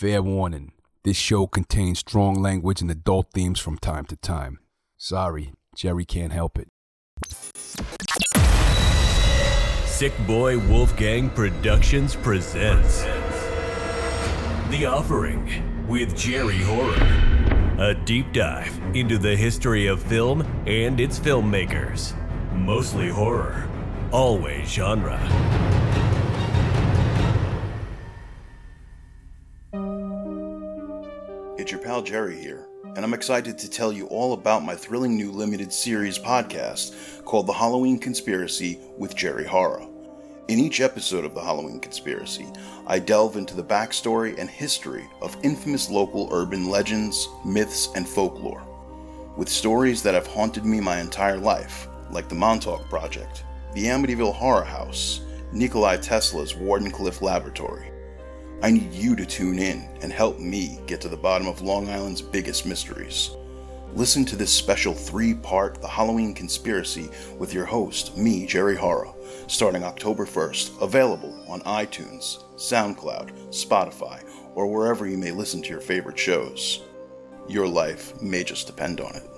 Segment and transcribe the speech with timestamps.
[0.00, 0.72] Fair warning
[1.04, 4.58] this show contains strong language and adult themes from time to time.
[4.96, 6.68] Sorry, Jerry can't help it.
[9.84, 13.02] Sick Boy Wolfgang Productions presents
[14.70, 17.76] The Offering with Jerry Horror.
[17.78, 22.14] A deep dive into the history of film and its filmmakers.
[22.54, 23.68] Mostly horror,
[24.12, 25.20] always genre.
[31.60, 35.14] It's your pal Jerry here, and I'm excited to tell you all about my thrilling
[35.14, 39.86] new limited series podcast called The Halloween Conspiracy with Jerry Horror.
[40.48, 42.46] In each episode of The Halloween Conspiracy,
[42.86, 48.64] I delve into the backstory and history of infamous local urban legends, myths, and folklore,
[49.36, 54.34] with stories that have haunted me my entire life, like the Montauk Project, the Amityville
[54.34, 55.20] Horror House,
[55.52, 57.89] Nikolai Tesla's Wardenclyffe Laboratory,
[58.62, 61.88] I need you to tune in and help me get to the bottom of Long
[61.88, 63.30] Island's biggest mysteries.
[63.94, 69.14] Listen to this special three part The Halloween Conspiracy with your host, me, Jerry Horror,
[69.46, 74.22] starting October 1st, available on iTunes, SoundCloud, Spotify,
[74.54, 76.82] or wherever you may listen to your favorite shows.
[77.48, 79.29] Your life may just depend on it.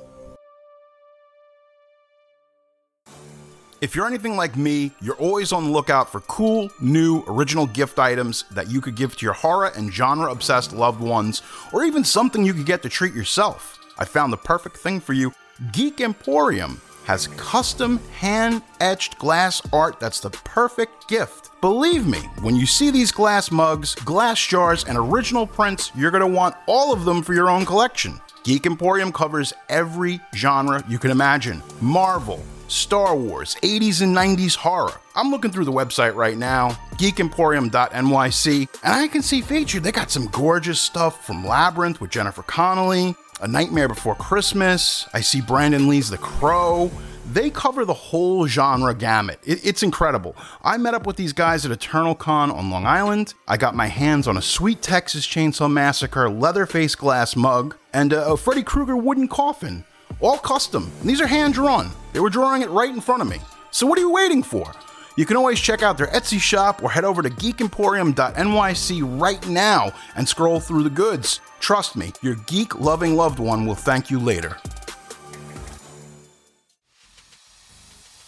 [3.82, 7.98] If you're anything like me, you're always on the lookout for cool, new, original gift
[7.98, 12.04] items that you could give to your horror and genre obsessed loved ones, or even
[12.04, 13.80] something you could get to treat yourself.
[13.98, 15.32] I found the perfect thing for you.
[15.72, 21.50] Geek Emporium has custom hand etched glass art that's the perfect gift.
[21.60, 26.24] Believe me, when you see these glass mugs, glass jars, and original prints, you're to
[26.24, 28.20] want all of them for your own collection.
[28.44, 34.98] Geek Emporium covers every genre you can imagine Marvel, Star Wars, 80s and 90s horror.
[35.14, 40.10] I'm looking through the website right now, geekemporium.nyc, and I can see featured they got
[40.10, 45.06] some gorgeous stuff from Labyrinth with Jennifer Connelly, A Nightmare Before Christmas.
[45.12, 46.90] I see Brandon Lee's The Crow.
[47.30, 49.38] They cover the whole genre gamut.
[49.44, 50.34] It, it's incredible.
[50.62, 53.34] I met up with these guys at Eternal Con on Long Island.
[53.46, 58.32] I got my hands on a sweet Texas Chainsaw Massacre Leatherface glass mug and a,
[58.32, 59.84] a Freddy Krueger wooden coffin
[60.20, 60.90] all custom.
[61.00, 61.90] And these are hand drawn.
[62.12, 63.38] They were drawing it right in front of me.
[63.70, 64.72] So what are you waiting for?
[65.16, 69.92] You can always check out their Etsy shop or head over to geekemporium.nyc right now
[70.16, 71.40] and scroll through the goods.
[71.60, 74.56] Trust me, your geek loving loved one will thank you later.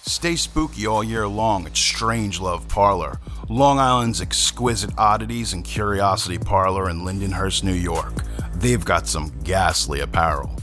[0.06, 3.19] Stay spooky all year long at Strange Love Parlor,
[3.49, 8.12] Long Island's exquisite oddities and curiosity parlor in Lindenhurst, New York.
[8.55, 10.55] They've got some ghastly apparel.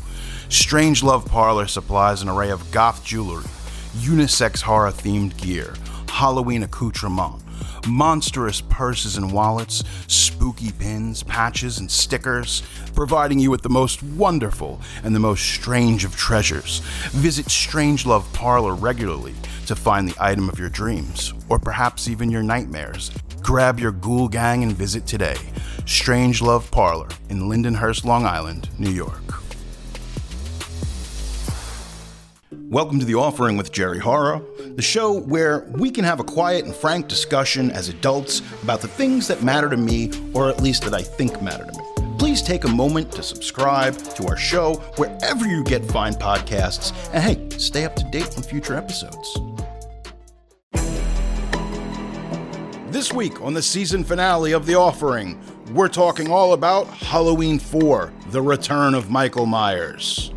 [0.52, 3.46] Strange Love Parlor supplies an array of goth jewelry,
[3.96, 5.74] unisex horror themed gear,
[6.10, 7.42] Halloween accoutrement,
[7.88, 12.64] monstrous purses and wallets, spooky pins, patches, and stickers,
[12.94, 16.80] providing you with the most wonderful and the most strange of treasures.
[17.12, 19.34] Visit Strange Love Parlor regularly
[19.68, 23.10] to find the item of your dreams, or perhaps even your nightmares.
[23.42, 25.38] Grab your ghoul gang and visit today.
[25.86, 29.41] Strange Love Parlor in Lindenhurst, Long Island, New York.
[32.72, 34.42] Welcome to The Offering with Jerry Horror,
[34.78, 38.88] the show where we can have a quiet and frank discussion as adults about the
[38.88, 42.16] things that matter to me, or at least that I think matter to me.
[42.18, 47.22] Please take a moment to subscribe to our show wherever you get fine podcasts, and
[47.22, 49.38] hey, stay up to date on future episodes.
[52.90, 55.38] This week on the season finale of The Offering,
[55.74, 60.32] we're talking all about Halloween 4 The Return of Michael Myers.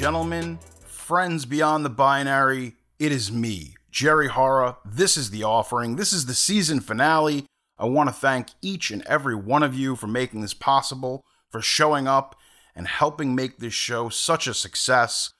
[0.00, 4.78] Gentlemen, friends beyond the binary, it is me, Jerry Horror.
[4.82, 5.96] This is The Offering.
[5.96, 7.44] This is the season finale.
[7.78, 11.60] I want to thank each and every one of you for making this possible, for
[11.60, 12.34] showing up
[12.74, 15.34] and helping make this show such a success.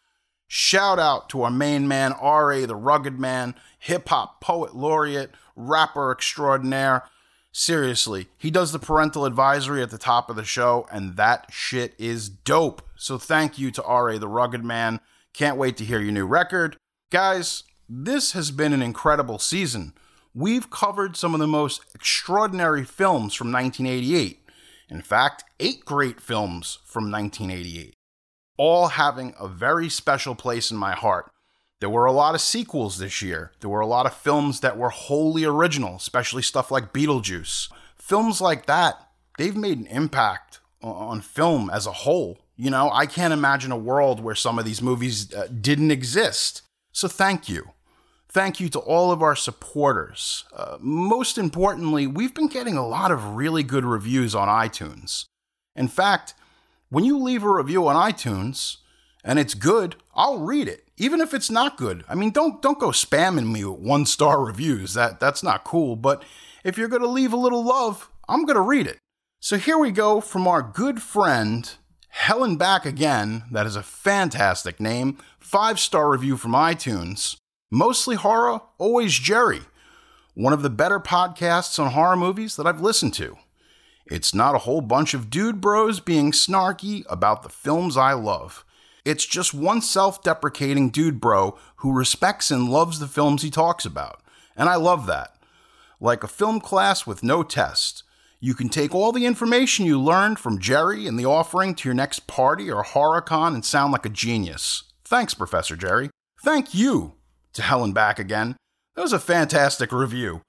[0.46, 2.66] Shout out to our main man, R.A.
[2.66, 7.04] the Rugged Man, hip hop poet laureate, rapper extraordinaire.
[7.52, 11.94] Seriously, he does the parental advisory at the top of the show, and that shit
[11.98, 12.82] is dope.
[12.96, 15.00] So thank you to RA the Rugged Man.
[15.32, 16.76] Can't wait to hear your new record.
[17.10, 19.94] Guys, this has been an incredible season.
[20.32, 24.48] We've covered some of the most extraordinary films from 1988.
[24.88, 27.94] In fact, eight great films from 1988,
[28.56, 31.30] all having a very special place in my heart.
[31.80, 33.52] There were a lot of sequels this year.
[33.60, 37.70] There were a lot of films that were wholly original, especially stuff like Beetlejuice.
[37.96, 42.38] films like that, they've made an impact on film as a whole.
[42.56, 46.62] You know, I can't imagine a world where some of these movies uh, didn't exist.
[46.92, 47.70] So thank you.
[48.28, 50.44] Thank you to all of our supporters.
[50.54, 55.24] Uh, most importantly, we've been getting a lot of really good reviews on iTunes.
[55.74, 56.34] In fact,
[56.90, 58.76] when you leave a review on iTunes
[59.24, 62.04] and it's good, I'll read it, even if it's not good.
[62.08, 64.92] I mean, don't don't go spamming me with one star reviews.
[64.92, 65.96] That that's not cool.
[65.96, 66.22] But
[66.62, 68.98] if you're gonna leave a little love, I'm gonna read it.
[69.40, 71.74] So here we go from our good friend
[72.10, 73.44] Helen Back Again.
[73.50, 75.16] That is a fantastic name.
[75.38, 77.36] Five star review from iTunes.
[77.70, 79.62] Mostly horror, always Jerry.
[80.34, 83.38] One of the better podcasts on horror movies that I've listened to.
[84.04, 88.64] It's not a whole bunch of dude bros being snarky about the films I love.
[89.04, 93.84] It's just one self deprecating dude bro who respects and loves the films he talks
[93.84, 94.22] about.
[94.56, 95.36] And I love that.
[96.00, 98.04] Like a film class with no test.
[98.42, 101.94] You can take all the information you learned from Jerry and the offering to your
[101.94, 104.84] next party or HorrorCon and sound like a genius.
[105.04, 106.08] Thanks, Professor Jerry.
[106.42, 107.16] Thank you,
[107.52, 108.56] to Helen back again.
[108.96, 110.40] That was a fantastic review.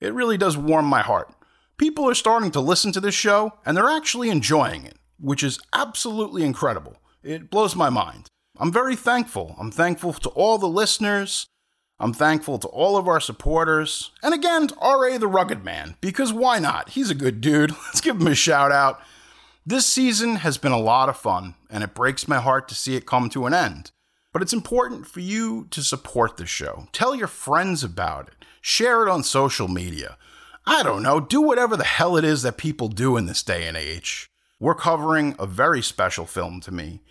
[0.00, 1.32] It really does warm my heart.
[1.78, 5.60] People are starting to listen to this show, and they're actually enjoying it, which is
[5.72, 6.96] absolutely incredible.
[7.26, 8.28] It blows my mind.
[8.56, 9.56] I'm very thankful.
[9.58, 11.48] I'm thankful to all the listeners.
[11.98, 14.12] I'm thankful to all of our supporters.
[14.22, 15.18] And again, R.A.
[15.18, 16.90] the Rugged Man, because why not?
[16.90, 17.70] He's a good dude.
[17.86, 19.00] Let's give him a shout out.
[19.66, 22.94] This season has been a lot of fun, and it breaks my heart to see
[22.94, 23.90] it come to an end.
[24.32, 26.86] But it's important for you to support the show.
[26.92, 28.44] Tell your friends about it.
[28.60, 30.16] Share it on social media.
[30.64, 33.66] I don't know, do whatever the hell it is that people do in this day
[33.66, 34.28] and age.
[34.60, 37.02] We're covering a very special film to me.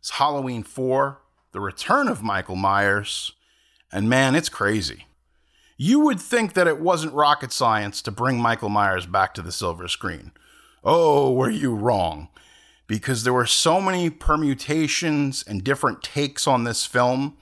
[0.00, 1.20] It's Halloween 4,
[1.52, 3.32] The Return of Michael Myers.
[3.92, 5.06] And man, it's crazy.
[5.76, 9.52] You would think that it wasn't rocket science to bring Michael Myers back to the
[9.52, 10.32] silver screen.
[10.84, 12.28] Oh, were you wrong?
[12.90, 17.36] because there were so many permutations and different takes on this film.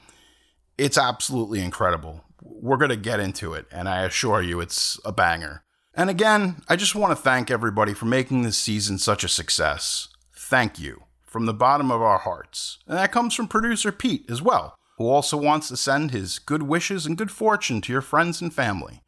[0.76, 2.22] It's absolutely incredible.
[2.42, 5.64] We're going to get into it, and I assure you it's a banger.
[5.94, 10.08] And again, I just want to thank everybody for making this season such a success.
[10.34, 12.78] Thank you from the bottom of our hearts.
[12.86, 16.62] And that comes from producer Pete as well, who also wants to send his good
[16.62, 19.02] wishes and good fortune to your friends and family.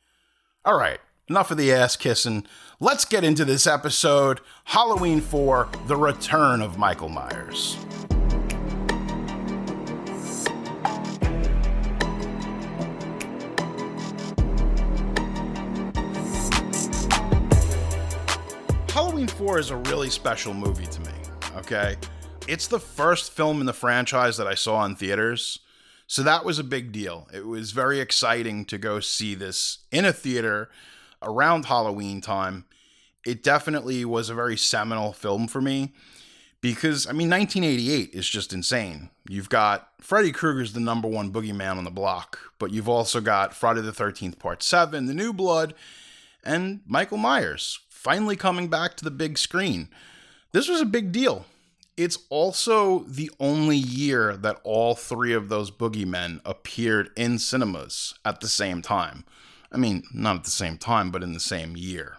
[0.65, 2.47] All right, enough of the ass kissing.
[2.79, 7.79] Let's get into this episode Halloween 4 The Return of Michael Myers.
[18.93, 21.10] Halloween 4 is a really special movie to me,
[21.57, 21.97] okay?
[22.49, 25.61] It's the first film in the franchise that I saw in theaters.
[26.07, 27.29] So that was a big deal.
[27.33, 30.71] It was very exciting to go see this in a theater
[31.23, 32.65] around Halloween time,
[33.27, 35.93] it definitely was a very seminal film for me
[36.61, 39.11] because I mean 1988 is just insane.
[39.29, 43.55] You've got Freddy Krueger's the number one boogeyman on the block, but you've also got
[43.55, 45.75] Friday the 13th Part 7, The New Blood,
[46.43, 49.89] and Michael Myers finally coming back to the big screen.
[50.53, 51.47] This was a big deal.
[51.97, 58.41] It's also the only year that all three of those boogeymen appeared in cinemas at
[58.41, 59.25] the same time.
[59.71, 62.17] I mean, not at the same time, but in the same year.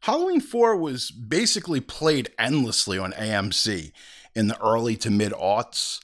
[0.00, 3.92] Halloween 4 was basically played endlessly on AMC
[4.34, 6.00] in the early to mid aughts.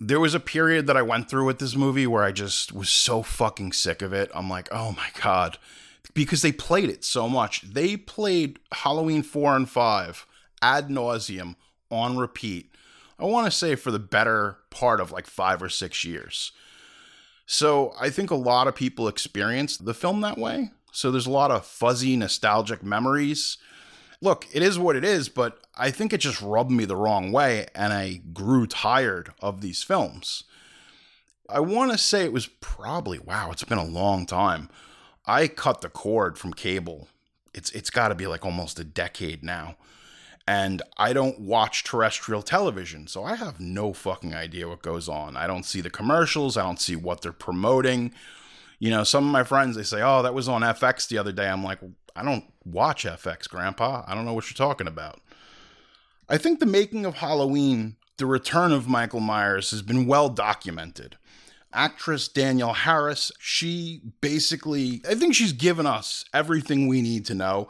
[0.00, 2.88] There was a period that I went through with this movie where I just was
[2.88, 4.30] so fucking sick of it.
[4.34, 5.58] I'm like, oh my God.
[6.12, 7.62] Because they played it so much.
[7.62, 10.26] They played Halloween 4 and 5
[10.62, 11.56] ad nauseum
[11.90, 12.74] on repeat.
[13.18, 16.52] I want to say for the better part of like five or six years.
[17.46, 20.70] So I think a lot of people experience the film that way.
[20.92, 23.58] So there's a lot of fuzzy, nostalgic memories.
[24.20, 27.32] Look, it is what it is, but I think it just rubbed me the wrong
[27.32, 30.44] way and I grew tired of these films.
[31.48, 34.68] I want to say it was probably, wow, it's been a long time.
[35.24, 37.08] I cut the cord from cable.
[37.54, 39.76] It's it's got to be like almost a decade now
[40.48, 45.36] and I don't watch terrestrial television, so I have no fucking idea what goes on.
[45.36, 48.14] I don't see the commercials, I don't see what they're promoting.
[48.78, 51.32] You know, some of my friends they say, "Oh, that was on FX the other
[51.32, 51.80] day." I'm like,
[52.16, 54.04] "I don't watch FX, grandpa.
[54.06, 55.20] I don't know what you're talking about."
[56.30, 61.18] I think the making of Halloween, the return of Michael Myers has been well documented.
[61.74, 67.68] Actress Danielle Harris, she basically, I think she's given us everything we need to know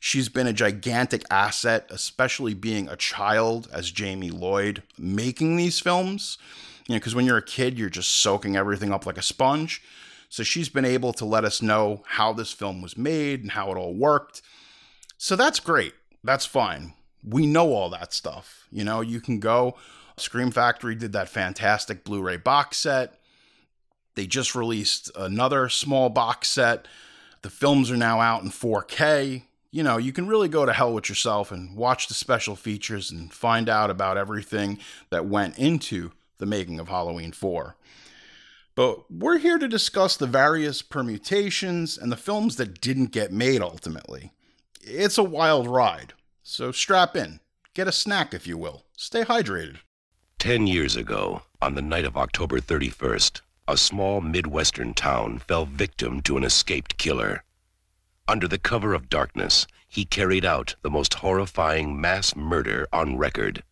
[0.00, 6.38] She's been a gigantic asset, especially being a child as Jamie Lloyd making these films.
[6.86, 9.82] You know, because when you're a kid, you're just soaking everything up like a sponge.
[10.28, 13.70] So she's been able to let us know how this film was made and how
[13.72, 14.42] it all worked.
[15.16, 15.94] So that's great.
[16.22, 16.94] That's fine.
[17.24, 18.66] We know all that stuff.
[18.70, 19.76] You know, you can go.
[20.16, 23.14] Scream Factory did that fantastic Blu ray box set.
[24.14, 26.86] They just released another small box set.
[27.42, 29.42] The films are now out in 4K.
[29.70, 33.10] You know, you can really go to hell with yourself and watch the special features
[33.10, 34.78] and find out about everything
[35.10, 37.76] that went into the making of Halloween 4.
[38.74, 43.60] But we're here to discuss the various permutations and the films that didn't get made
[43.60, 44.32] ultimately.
[44.80, 47.40] It's a wild ride, so strap in,
[47.74, 49.78] get a snack if you will, stay hydrated.
[50.38, 56.22] Ten years ago, on the night of October 31st, a small Midwestern town fell victim
[56.22, 57.42] to an escaped killer.
[58.28, 63.62] Under the cover of darkness, he carried out the most horrifying mass murder on record.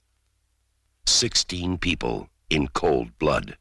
[1.06, 3.58] Sixteen people in cold blood.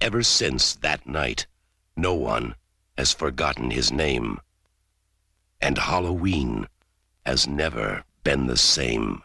[0.00, 1.46] Ever since that night,
[1.94, 2.54] no one
[2.96, 4.38] has forgotten his name.
[5.60, 6.68] And Halloween
[7.26, 9.22] has never been the same.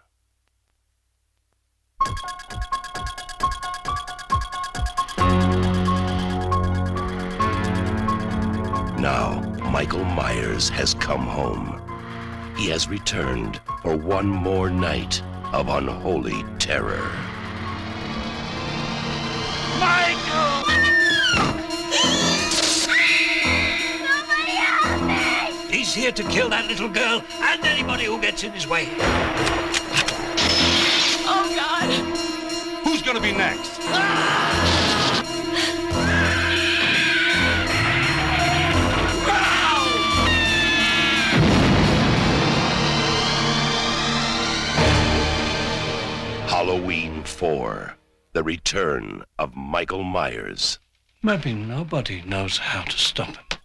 [8.99, 9.42] Now,
[9.73, 11.81] Michael Myers has come home.
[12.55, 17.09] He has returned for one more night of unholy terror.
[19.79, 20.63] Michael!
[24.11, 25.75] Somebody help me!
[25.75, 28.89] He's here to kill that little girl and anybody who gets in his way.
[31.25, 31.89] Oh, God!
[32.85, 33.79] Who's gonna be next?
[33.85, 34.42] Ah!
[46.63, 47.93] Halloween 4
[48.31, 50.79] The Return of Michael Myers.
[51.21, 53.59] Maybe nobody knows how to stop him.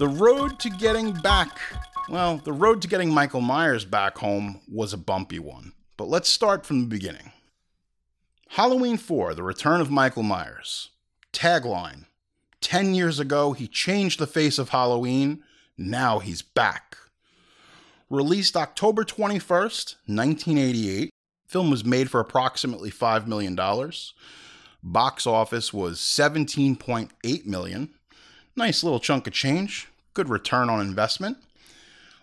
[0.00, 1.60] The road to getting back,
[2.08, 5.72] well, the road to getting Michael Myers back home was a bumpy one.
[5.96, 7.30] But let's start from the beginning.
[8.48, 10.90] Halloween 4 The Return of Michael Myers.
[11.32, 12.06] Tagline
[12.60, 15.44] 10 years ago, he changed the face of Halloween.
[15.78, 16.96] Now he's back.
[18.08, 21.10] Released October 21st, 1988.
[21.48, 23.56] Film was made for approximately $5 million.
[24.82, 27.90] Box office was 17.8 million.
[28.54, 29.88] Nice little chunk of change.
[30.14, 31.38] Good return on investment.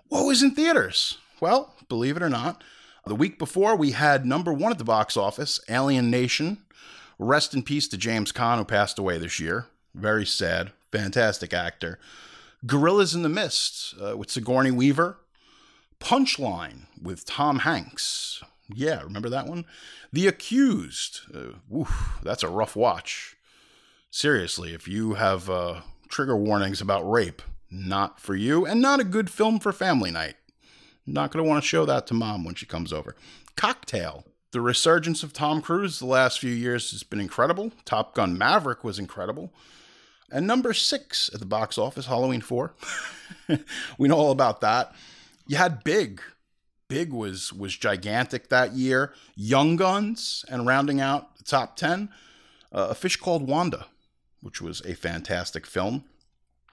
[0.08, 1.18] What was in theaters?
[1.42, 2.64] Well, believe it or not,
[3.06, 6.60] the week before we had number one at the box office, Alien Nation.
[7.20, 9.68] Rest in peace to James Caan, who passed away this year.
[9.94, 10.72] Very sad.
[10.94, 12.00] Fantastic actor.
[12.66, 15.18] Gorillas in the Mist uh, with Sigourney Weaver.
[16.04, 18.44] Punchline with Tom Hanks.
[18.74, 19.64] Yeah, remember that one?
[20.12, 21.22] The Accused.
[21.34, 21.86] Uh,
[22.22, 23.38] that's a rough watch.
[24.12, 27.42] Seriously, if you have uh, trigger warnings about rape,
[27.72, 30.36] not for you, and not a good film for family night.
[31.08, 33.16] Not going to want to show that to mom when she comes over.
[33.56, 34.26] Cocktail.
[34.52, 37.72] The resurgence of Tom Cruise the last few years has been incredible.
[37.86, 39.54] Top Gun Maverick was incredible.
[40.30, 42.74] And number six at the box office, Halloween 4.
[43.98, 44.94] we know all about that.
[45.48, 46.22] You had Big.
[46.88, 49.14] Big was was gigantic that year.
[49.36, 52.10] Young Guns, and rounding out the top 10,
[52.72, 53.88] uh, A Fish Called Wanda,
[54.42, 56.04] which was a fantastic film.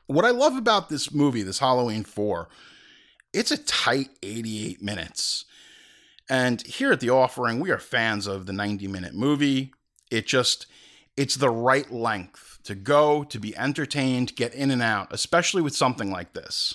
[0.06, 2.48] What I love about this movie, this Halloween 4,
[3.32, 5.44] it's a tight 88 minutes.
[6.28, 9.72] And here at the offering, we are fans of the 90 minute movie.
[10.10, 10.66] It just,
[11.16, 15.74] it's the right length to go, to be entertained, get in and out, especially with
[15.74, 16.74] something like this.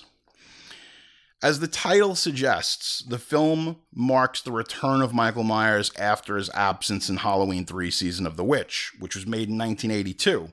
[1.42, 7.10] As the title suggests, the film marks the return of Michael Myers after his absence
[7.10, 10.50] in Halloween 3 Season of the Witch, which was made in 1982.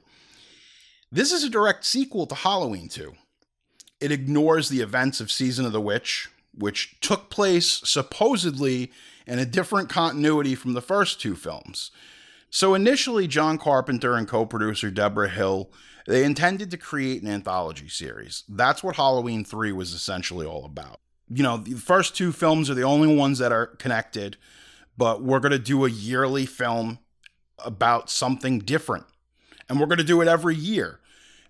[1.10, 3.14] This is a direct sequel to Halloween 2.
[4.02, 8.92] It ignores the events of Season of the Witch, which took place supposedly
[9.26, 11.92] in a different continuity from the first two films.
[12.50, 15.72] So initially, John Carpenter and co producer Debra Hill
[16.06, 18.44] they intended to create an anthology series.
[18.50, 21.00] That's what Halloween 3 was essentially all about.
[21.30, 24.38] You know, the first two films are the only ones that are connected,
[24.98, 27.00] but we're going to do a yearly film
[27.60, 29.06] about something different.
[29.70, 31.00] And we're going to do it every year.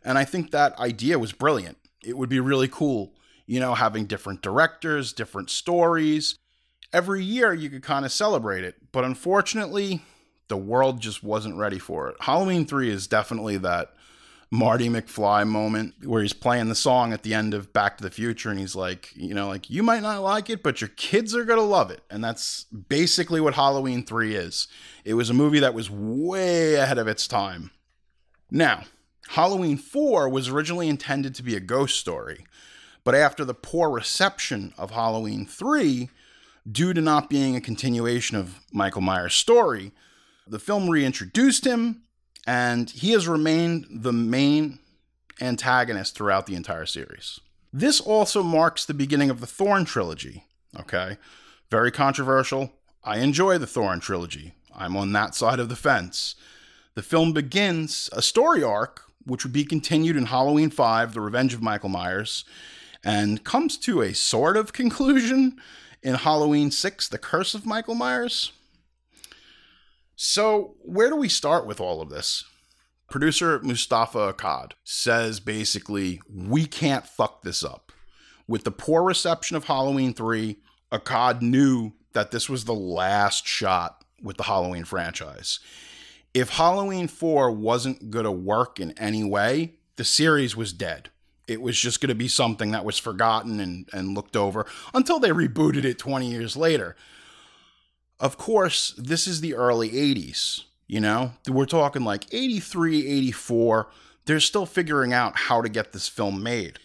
[0.03, 1.77] And I think that idea was brilliant.
[2.03, 3.13] It would be really cool,
[3.48, 6.38] you know, having different directors, different stories.
[6.91, 8.75] Every year you could kind of celebrate it.
[8.91, 10.01] But unfortunately,
[10.48, 12.15] the world just wasn't ready for it.
[12.19, 13.93] Halloween 3 is definitely that
[14.53, 18.12] Marty McFly moment where he's playing the song at the end of Back to the
[18.12, 21.36] Future and he's like, you know, like you might not like it, but your kids
[21.36, 22.01] are going to love it.
[22.12, 24.67] And that's basically what Halloween 3 is.
[25.03, 27.72] It was a movie that was way ahead of its time.
[28.51, 28.83] Now,
[29.29, 32.45] Halloween 4 was originally intended to be a ghost story,
[33.03, 36.12] but after the poor reception of Halloween 3,
[36.72, 39.93] due to not being a continuation of Michael Myers' story,
[40.45, 42.03] the film reintroduced him,
[42.45, 44.79] and he has remained the main
[45.41, 47.39] antagonist throughout the entire series.
[47.71, 50.45] This also marks the beginning of the Thorn trilogy.
[50.79, 51.17] Okay,
[51.71, 52.73] very controversial.
[53.03, 54.53] I enjoy the Thorn trilogy.
[54.75, 56.35] I'm on that side of the fence.
[56.95, 61.53] The film begins a story arc, which would be continued in Halloween 5, The Revenge
[61.53, 62.45] of Michael Myers,
[63.03, 65.57] and comes to a sort of conclusion
[66.01, 68.51] in Halloween 6, The Curse of Michael Myers.
[70.25, 72.45] So, where do we start with all of this?
[73.09, 77.91] Producer Moustapha Akkad says basically, we can't fuck this up.
[78.47, 80.55] With the poor reception of Halloween 3,
[80.93, 85.59] Akkad knew that this was the last shot with the Halloween franchise.
[86.33, 91.09] If Halloween 4 wasn't going to work in any way, the series was dead.
[91.49, 95.19] It was just going to be something that was forgotten and, and looked over until
[95.19, 96.95] they rebooted it 20 years later.
[98.23, 100.63] Of course, this is the early 80s.
[100.87, 103.89] You know, we're talking like 83, 84.
[104.23, 106.79] They're still figuring out how to get this film made.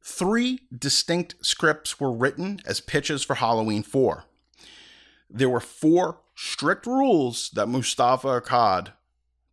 [0.00, 4.22] Three distinct scripts were written as pitches for Halloween 4.
[5.28, 8.92] There were four strict rules that Moustapha Akkad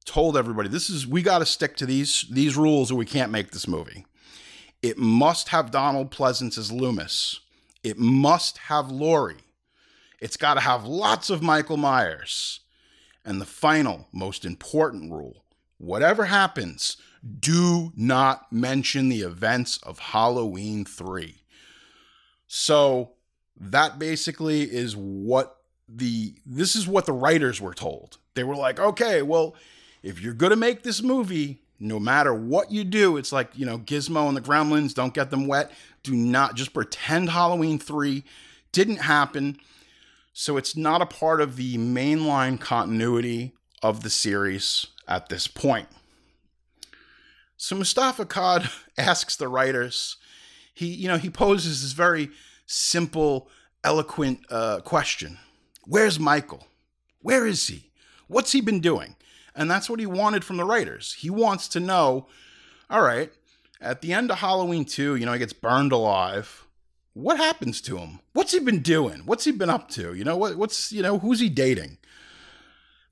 [0.05, 3.31] told everybody this is we got to stick to these these rules or we can't
[3.31, 4.05] make this movie.
[4.83, 7.39] It must have Donald Pleasence as Loomis.
[7.83, 9.44] It must have Laurie.
[10.19, 12.61] It's got to have lots of Michael Myers.
[13.23, 15.41] And the final, most important rule
[15.77, 16.95] whatever happens,
[17.39, 21.35] do not mention the events of Halloween 3.
[22.47, 23.11] So
[23.59, 25.57] that basically is what
[25.87, 28.17] the this is what the writers were told.
[28.35, 29.55] They were like, "Okay, well,
[30.01, 33.65] if you're going to make this movie, no matter what you do, it's like, you
[33.65, 35.71] know, Gizmo and the Gremlins, don't get them wet.
[36.03, 38.23] Do not just pretend Halloween 3
[38.71, 39.57] didn't happen.
[40.37, 45.87] So it's not a part of the mainline continuity of the series at this point.
[47.55, 50.17] So Moustapha Akkad asks the writers,
[50.73, 52.31] he, you know, he poses this very
[52.65, 53.47] simple,
[53.81, 55.37] eloquent uh, question.
[55.85, 56.67] Where's Michael?
[57.21, 57.89] Where is he?
[58.27, 59.15] What's he been doing?
[59.55, 61.13] And that's what he wanted from the writers.
[61.13, 62.27] He wants to know,
[62.89, 63.31] all right,
[63.79, 66.64] at the end of Halloween 2, you know, he gets burned alive.
[67.15, 68.19] What happens to him?
[68.33, 69.21] What's he been doing?
[69.25, 70.13] What's he been up to?
[70.13, 71.97] You know, what, what's, you know, who's he dating?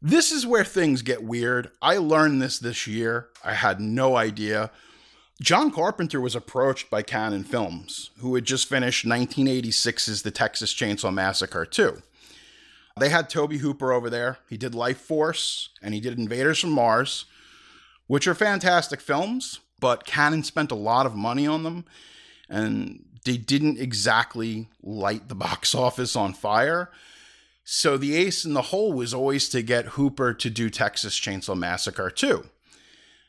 [0.01, 1.71] This is where things get weird.
[1.81, 3.29] I learned this this year.
[3.45, 4.71] I had no idea.
[5.41, 11.13] John Carpenter was approached by Cannon Films, who had just finished 1986's The Texas Chainsaw
[11.13, 12.01] Massacre 2.
[12.99, 14.39] They had Tobe Hooper over there.
[14.49, 17.23] He did Life Force and he did Invaders from Mars,
[18.07, 21.85] which are fantastic films, but Cannon spent a lot of money on them
[22.49, 26.91] and they didn't exactly light the box office on fire.
[27.63, 31.57] So the ace in the hole was always to get Hooper to do Texas Chainsaw
[31.57, 32.43] Massacre 2.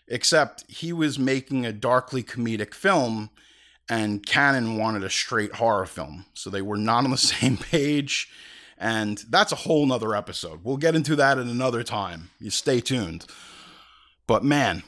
[0.08, 3.30] Except he was making a darkly comedic film
[3.88, 6.26] and Cannon wanted a straight horror film.
[6.34, 8.28] So they were not on the same page.
[8.76, 10.60] And that's a whole nother episode.
[10.64, 12.30] We'll get into that at another time.
[12.40, 13.24] You stay tuned.
[14.26, 14.82] But man,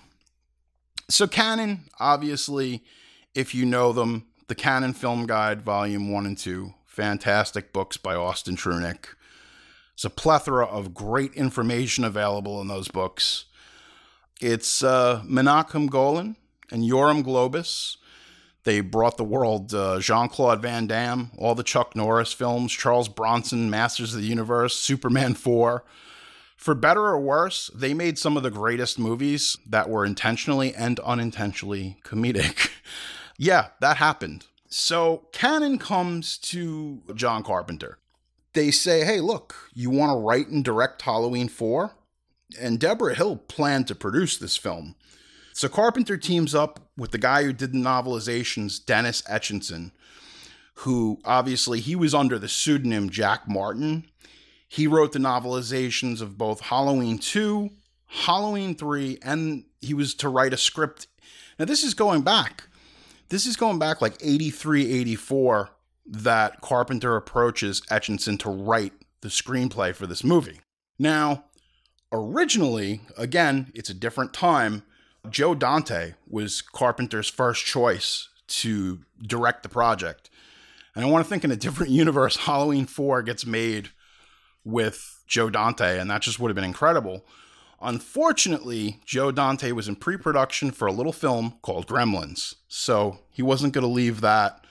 [1.08, 2.82] so Cannon, obviously,
[3.34, 8.14] if you know them, the Cannon Film Guide, Volume 1 and 2, fantastic books by
[8.14, 9.06] Austin Trunick.
[9.94, 13.46] It's a plethora of great information available in those books.
[14.40, 16.36] It's uh, Menachem Golan
[16.70, 17.96] and Yoram Globus.
[18.64, 23.08] They brought the world uh, Jean Claude Van Damme, all the Chuck Norris films, Charles
[23.08, 25.84] Bronson, Masters of the Universe, Superman 4.
[26.56, 31.00] For better or worse, they made some of the greatest movies that were intentionally and
[31.00, 32.70] unintentionally comedic.
[33.38, 34.46] yeah, that happened.
[34.68, 37.98] So Cannon comes to John Carpenter
[38.56, 41.92] they say, hey, look, you want to write and direct Halloween 4?
[42.58, 44.96] And Debra Hill planned to produce this film.
[45.52, 49.92] So Carpenter teams up with the guy who did the novelizations, Dennis Etchison,
[50.80, 54.06] who obviously he was under the pseudonym Jack Martin.
[54.66, 57.68] He wrote the novelizations of both Halloween 2,
[58.06, 61.08] Halloween 3, and he was to write a script.
[61.58, 62.68] Now, this is going back.
[63.28, 65.70] This is going back like 83, 84
[66.06, 70.60] that Carpenter approaches Etchison to write the screenplay for this movie.
[70.98, 71.44] Now,
[72.12, 74.84] originally, again, it's a different time.
[75.28, 80.30] Joe Dante was Carpenter's first choice to direct the project.
[80.94, 83.90] And I want to think in a different universe, Halloween 4 gets made
[84.64, 87.24] with Joe Dante, and that just would have been incredible.
[87.80, 92.54] Unfortunately, Joe Dante was in pre production for a little film called Gremlins.
[92.68, 94.64] So he wasn't going to leave that.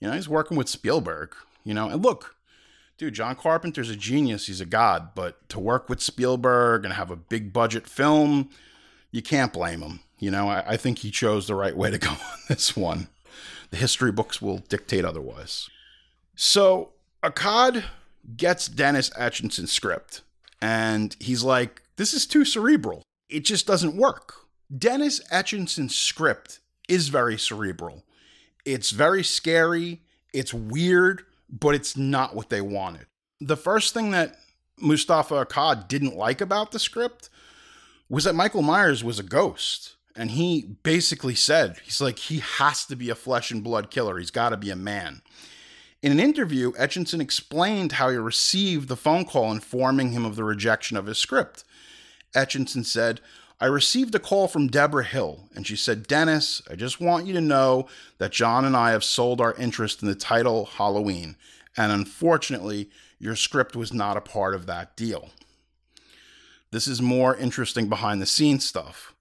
[0.00, 2.36] You know, he's working with Spielberg, you know, and look,
[2.98, 4.46] dude, John Carpenter's a genius.
[4.46, 5.14] He's a god.
[5.14, 8.50] But to work with Spielberg and have a big budget film,
[9.10, 10.00] you can't blame him.
[10.18, 13.08] You know, I, I think he chose the right way to go on this one.
[13.70, 15.68] The history books will dictate otherwise.
[16.36, 16.90] So
[17.22, 17.84] Akkad
[18.36, 20.22] gets Dennis Etchison's script,
[20.60, 23.02] and he's like, this is too cerebral.
[23.28, 24.34] It just doesn't work.
[24.76, 28.04] Dennis Etchison's script is very cerebral.
[28.64, 33.06] It's very scary, it's weird, but it's not what they wanted.
[33.40, 34.36] The first thing that
[34.80, 37.30] Moustapha Akkad didn't like about the script
[38.08, 39.96] was that Michael Myers was a ghost.
[40.16, 44.18] And he basically said, he's like, he has to be a flesh and blood killer.
[44.18, 45.20] He's got to be a man.
[46.02, 50.44] In an interview, Etchison explained how he received the phone call informing him of the
[50.44, 51.64] rejection of his script.
[52.36, 53.20] Etchison said,
[53.58, 57.32] I received a call from Debra Hill, and she said, Dennis, I just want you
[57.32, 61.36] to know that John and I have sold our interest in the title Halloween,
[61.74, 65.30] and unfortunately, your script was not a part of that deal.
[66.70, 69.14] This is more interesting behind the scenes stuff.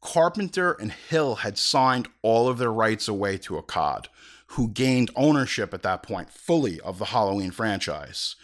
[0.00, 4.06] Carpenter and Hill had signed all of their rights away to Akkad,
[4.48, 8.34] who gained ownership at that point fully of the Halloween franchise.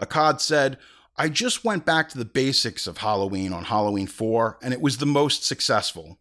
[0.00, 0.78] Akkad said,
[1.16, 4.96] I just went back to the basics of Halloween on Halloween 4, and it was
[4.96, 6.18] the most successful.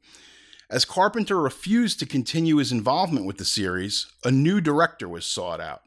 [0.69, 5.61] As Carpenter refused to continue his involvement with the series, a new director was sought
[5.61, 5.83] out.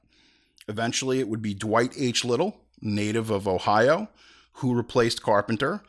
[0.68, 2.24] Eventually, it would be Dwight H.
[2.24, 4.08] Little, native of Ohio,
[4.54, 5.82] who replaced Carpenter.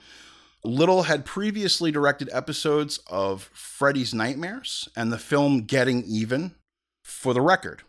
[0.64, 6.56] Little had previously directed episodes of Freddy's Nightmares and the film Getting Even.
[7.04, 7.84] For the record,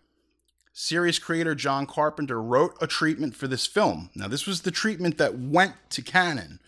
[0.78, 4.10] series creator John Carpenter wrote a treatment for this film.
[4.14, 6.60] Now, this was the treatment that went to Cannon.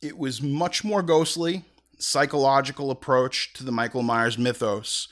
[0.00, 1.66] It was much more ghostly,
[1.98, 5.08] psychological approach to the Michael Myers mythos.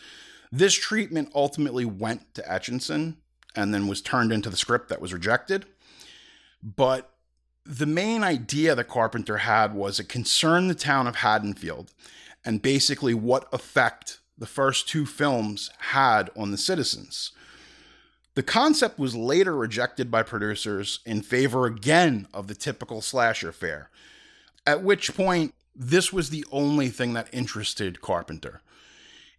[0.50, 3.16] This treatment ultimately went to Etchison
[3.54, 5.66] and then was turned into the script that was rejected.
[6.62, 7.10] But
[7.66, 11.92] the main idea that Carpenter had was it concerned the town of Haddonfield
[12.46, 17.32] and basically what effect the first two films had on the citizens.
[18.34, 23.90] The concept was later rejected by producers in favor again of the typical slasher fare,
[24.66, 28.60] at which point this was the only thing that interested Carpenter.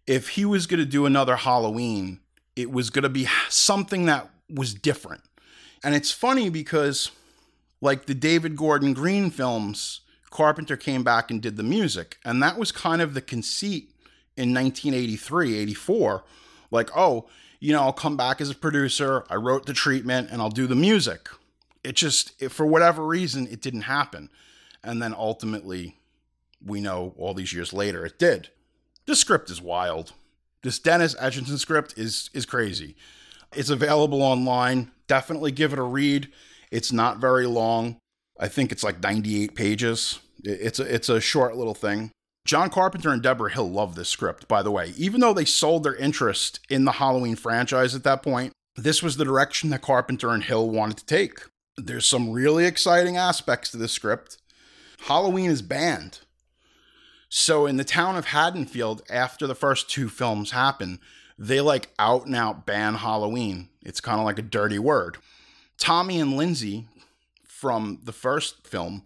[0.06, 2.20] If he was going to do another Halloween,
[2.56, 5.22] it was going to be something that was different.
[5.82, 7.10] And it's funny because
[7.80, 10.00] like the David Gordon Green films,
[10.30, 12.18] Carpenter came back and did the music.
[12.24, 13.90] And that was kind of the conceit
[14.36, 16.24] in 1983, 84.
[16.70, 17.28] Like, oh,
[17.62, 19.24] you know, I'll come back as a producer.
[19.30, 21.28] I wrote the treatment and I'll do the music.
[21.84, 24.30] It just, it, for whatever reason, it didn't happen.
[24.82, 25.96] And then ultimately,
[26.60, 28.48] we know all these years later, it did.
[29.06, 30.12] This script is wild.
[30.64, 32.96] This Dennis Etchison script is is crazy.
[33.54, 34.90] It's available online.
[35.06, 36.32] Definitely give it a read.
[36.72, 37.96] It's not very long.
[38.40, 40.18] I think it's like 98 pages.
[40.42, 42.10] It's a, it's a short little thing.
[42.44, 44.92] John Carpenter and Debra Hill love this script, by the way.
[44.96, 49.16] Even though they sold their interest in the Halloween franchise at that point, this was
[49.16, 51.40] the direction that Carpenter and Hill wanted to take.
[51.76, 54.38] There's some really exciting aspects to this script.
[55.02, 56.20] Halloween is banned.
[57.28, 60.98] So in the town of Haddonfield, after the first two films happen,
[61.38, 63.68] they like out and out ban Halloween.
[63.80, 65.16] It's kind of like a dirty word.
[65.78, 66.86] Tommy and Lindsay
[67.46, 69.04] from the first film,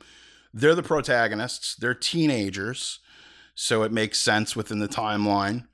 [0.53, 1.77] they're the protagonists.
[1.77, 2.99] They're teenagers,
[3.57, 5.67] so it makes sense within the timeline.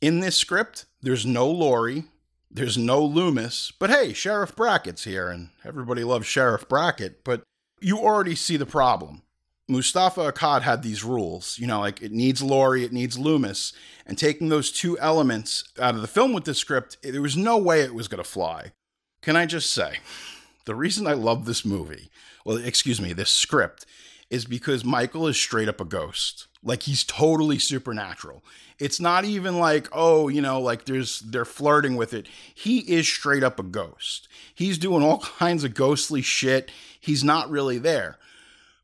[0.00, 2.04] In this script, there's no Laurie,
[2.50, 7.42] there's no Loomis, but hey, Sheriff Brackett's here, and everybody loves Sheriff Brackett, but
[7.80, 9.22] you already see the problem.
[9.68, 13.74] Moustapha Akkad had these rules, you know, like it needs Laurie, it needs Loomis,
[14.06, 17.58] and taking those two elements out of the film with the script, there was no
[17.58, 18.72] way it was going to fly.
[19.20, 19.98] Can I just say,
[20.64, 22.10] the reason I love this movie,
[22.46, 23.84] well, excuse me, this script,
[24.30, 26.47] is because Michael is straight up a ghost.
[26.62, 28.42] Like he's totally supernatural.
[28.78, 32.28] It's not even like, oh, you know, like there's they're flirting with it.
[32.54, 34.28] He is straight up a ghost.
[34.54, 36.70] He's doing all kinds of ghostly shit.
[37.00, 38.18] He's not really there.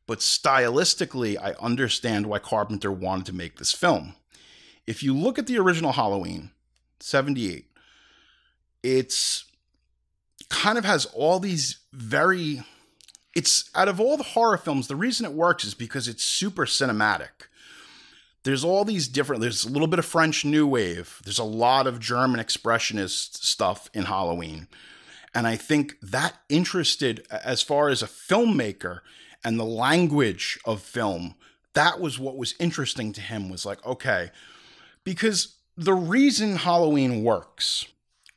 [0.07, 4.15] But stylistically, I understand why Carpenter wanted to make this film.
[4.87, 6.51] If you look at the original Halloween,
[7.01, 7.67] 78,
[8.83, 9.47] it's
[10.51, 12.63] kind of has all these very
[13.35, 16.67] it's out of all the horror films the reason it works is because it's super
[16.67, 17.49] cinematic
[18.45, 21.87] there's all these different there's a little bit of french new wave there's a lot
[21.87, 24.69] of german expressionist stuff in halloween
[25.35, 29.01] and i think that interested as far as a filmmaker
[29.45, 31.35] and the language of film.
[31.75, 34.31] That was what was interesting to him was like, okay,
[35.05, 37.87] because the reason Halloween works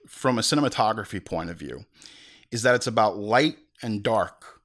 [0.07, 1.85] from a cinematography point of view
[2.51, 4.61] is that it's about light and dark.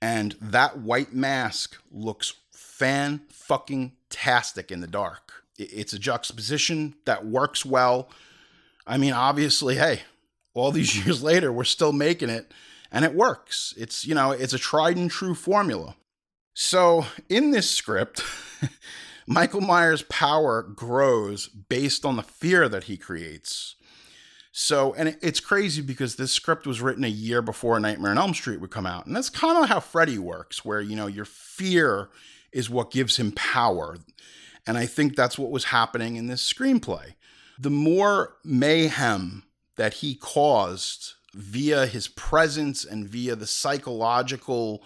[0.00, 5.44] And that white mask looks fan fucking tastic in the dark.
[5.58, 8.08] It's a juxtaposition that works well.
[8.86, 10.02] I mean, obviously, hey,
[10.54, 12.52] all these years later, we're still making it
[12.90, 13.74] and it works.
[13.76, 15.96] It's, you know, it's a tried and true formula.
[16.54, 18.22] So in this script,
[19.26, 23.74] Michael Myers' power grows based on the fear that he creates.
[24.52, 28.32] So, and it's crazy because this script was written a year before Nightmare on Elm
[28.32, 29.04] Street would come out.
[29.04, 32.08] And that's kind of how Freddy works, where, you know, your fear
[32.52, 33.96] is what gives him power.
[34.66, 37.14] And I think that's what was happening in this screenplay.
[37.58, 39.44] The more mayhem
[39.76, 44.82] that he caused via his presence and via the psychological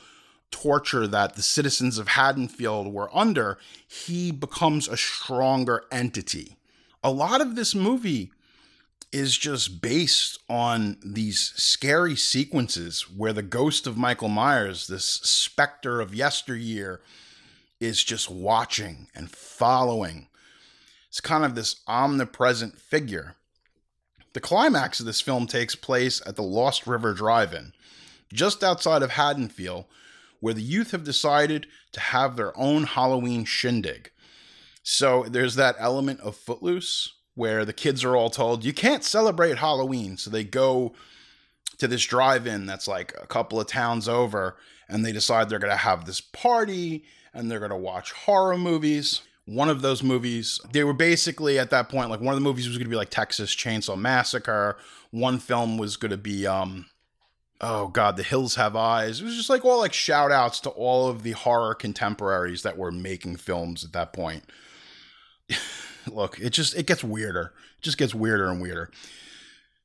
[0.50, 6.56] torture that the citizens of Haddonfield were under, he becomes a stronger entity.
[7.02, 8.32] A lot of this movie
[9.12, 16.00] is just based on these scary sequences where the ghost of Michael Myers, this specter
[16.00, 17.00] of yesteryear,
[17.80, 20.28] is just watching and following.
[21.08, 23.36] It's kind of this omnipresent figure.
[24.32, 27.72] The climax of this film takes place at the Lost River Drive In,
[28.32, 29.86] just outside of Haddonfield,
[30.38, 34.12] where the youth have decided to have their own Halloween shindig.
[34.82, 39.58] So there's that element of Footloose where the kids are all told you can't celebrate
[39.58, 40.16] Halloween.
[40.16, 40.92] So they go
[41.78, 44.56] to this drive-in that's like a couple of towns over
[44.88, 48.58] and they decide they're going to have this party and they're going to watch horror
[48.58, 49.22] movies.
[49.46, 52.68] One of those movies, they were basically at that point like one of the movies
[52.68, 54.76] was going to be like Texas Chainsaw Massacre.
[55.10, 56.86] One film was going to be um
[57.60, 59.20] oh god, The Hills Have Eyes.
[59.20, 62.78] It was just like all like shout outs to all of the horror contemporaries that
[62.78, 64.44] were making films at that point.
[66.10, 67.52] look, it just it gets weirder.
[67.78, 68.90] It just gets weirder and weirder.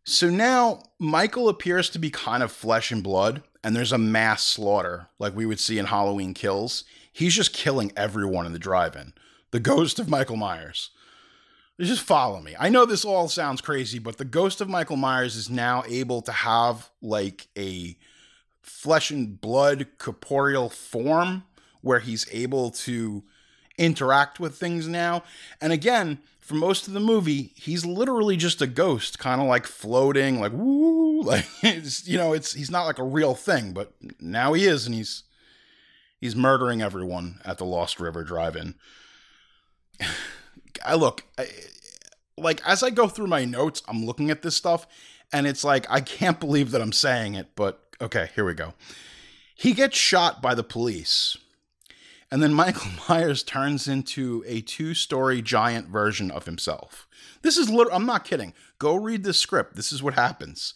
[0.03, 4.43] So now Michael appears to be kind of flesh and blood, and there's a mass
[4.43, 6.83] slaughter like we would see in Halloween Kills.
[7.15, 9.13] He's just killing everyone in the drive-in.
[9.51, 10.89] The ghost of Michael Myers.
[11.79, 12.57] Just follow me.
[12.59, 16.21] I know this all sounds crazy, but the ghost of Michael Myers is now able
[16.23, 17.95] to have like a
[18.61, 21.45] flesh and blood corporeal form
[21.79, 23.23] where he's able to
[23.77, 25.23] interact with things now.
[25.61, 29.67] And again, for most of the movie, he's literally just a ghost, kind of like
[29.67, 34.51] floating, like woo, like you know, it's he's not like a real thing, but now
[34.51, 35.23] he is, and he's
[36.19, 38.75] he's murdering everyone at the Lost River Drive-In.
[40.85, 41.47] I look, I,
[42.37, 44.85] like as I go through my notes, I'm looking at this stuff,
[45.31, 48.73] and it's like I can't believe that I'm saying it, but okay, here we go.
[49.55, 51.37] He gets shot by the police
[52.31, 57.07] and then Michael Myers turns into a two story giant version of himself.
[57.41, 58.53] This is literally, I'm not kidding.
[58.79, 59.75] Go read the script.
[59.75, 60.73] This is what happens.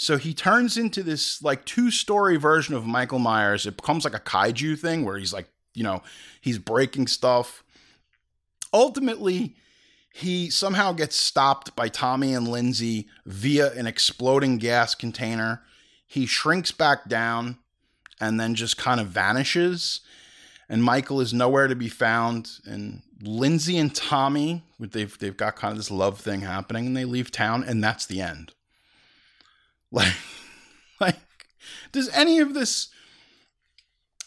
[0.00, 3.66] So he turns into this like two story version of Michael Myers.
[3.66, 6.02] It becomes like a kaiju thing where he's like, you know,
[6.40, 7.62] he's breaking stuff.
[8.72, 9.56] Ultimately,
[10.12, 15.62] he somehow gets stopped by Tommy and Lindsay via an exploding gas container.
[16.06, 17.58] He shrinks back down
[18.20, 20.00] and then just kind of vanishes
[20.70, 22.48] and Michael is nowhere to be found.
[22.64, 27.04] And Lindsay and Tommy, they've they've got kind of this love thing happening, and they
[27.04, 28.52] leave town, and that's the end.
[29.92, 30.14] Like,
[31.00, 31.16] like,
[31.92, 32.88] does any of this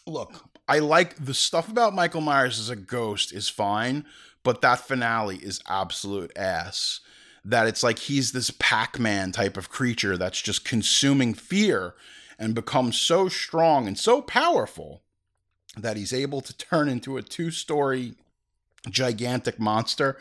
[0.06, 0.50] look?
[0.68, 4.06] I like the stuff about Michael Myers as a ghost is fine,
[4.44, 7.00] but that finale is absolute ass.
[7.46, 11.96] That it's like he's this Pac Man type of creature that's just consuming fear
[12.40, 15.04] and becomes so strong and so powerful
[15.78, 18.16] that he's able to turn into a two story
[18.90, 20.18] gigantic monster.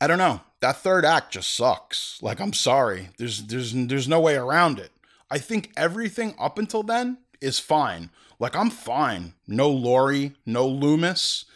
[0.00, 0.40] I don't know.
[0.62, 2.18] That third act just sucks.
[2.22, 3.08] Like I'm sorry.
[3.18, 4.92] There's there's there's no way around it.
[5.28, 8.10] I think everything up until then is fine.
[8.38, 9.34] Like I'm fine.
[9.48, 11.46] No Laurie, no Loomis.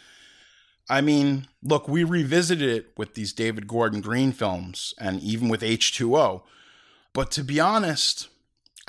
[0.89, 5.61] I mean, look, we revisited it with these David Gordon Green films and even with
[5.61, 6.43] H2O.
[7.13, 8.27] But to be honest,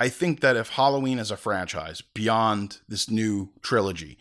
[0.01, 4.17] I think that if Halloween is a franchise beyond this new trilogy,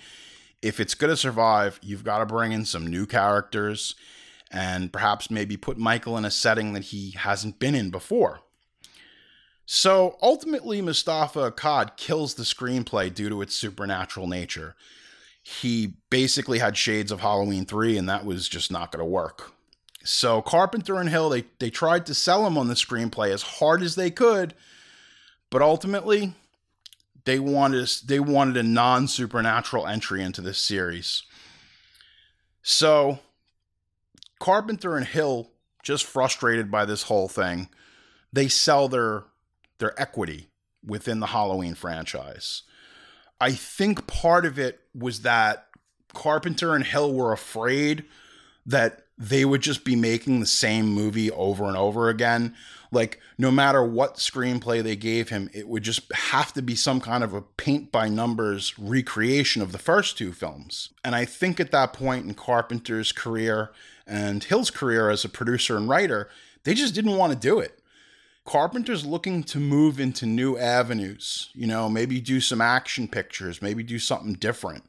[0.63, 3.97] if it's going to survive, you've got to bring in some new characters
[4.51, 8.41] and perhaps maybe put Michael in a setting that he hasn't been in before.
[9.67, 14.75] So ultimately, Moustapha Akkad kills the screenplay due to its supernatural nature.
[15.43, 19.53] He basically had shades of Halloween 3, and that was just not going to work.
[20.05, 23.83] So Carpenter and Hill, they, they tried to sell him on the screenplay as hard
[23.83, 24.55] as they could
[25.51, 26.35] but ultimately,
[27.25, 31.25] They wanted they wanted a non supernatural entry into this series.
[32.63, 33.19] So
[34.41, 35.51] Carpenter and Hill,
[35.83, 37.69] just frustrated by this whole thing,
[38.33, 39.25] they sell their
[39.79, 40.49] their equity
[40.85, 42.63] within the Halloween franchise.
[43.41, 45.67] I think part of it was that
[46.15, 48.05] Carpenter and Hill were afraid
[48.67, 52.55] that they would just be making the same movie over and over again.
[52.91, 57.01] Like, no matter what screenplay they gave him, it would just have to be some
[57.01, 60.91] kind of a paint by numbers recreation of the first two films.
[61.05, 63.71] And I think at that point in Carpenter's career
[64.09, 66.31] and Hill's career as a producer and writer,
[66.65, 67.79] they just didn't want to do it.
[68.45, 73.83] Carpenter's looking to move into new avenues, you know, maybe do some action pictures, maybe
[73.83, 74.85] do something different.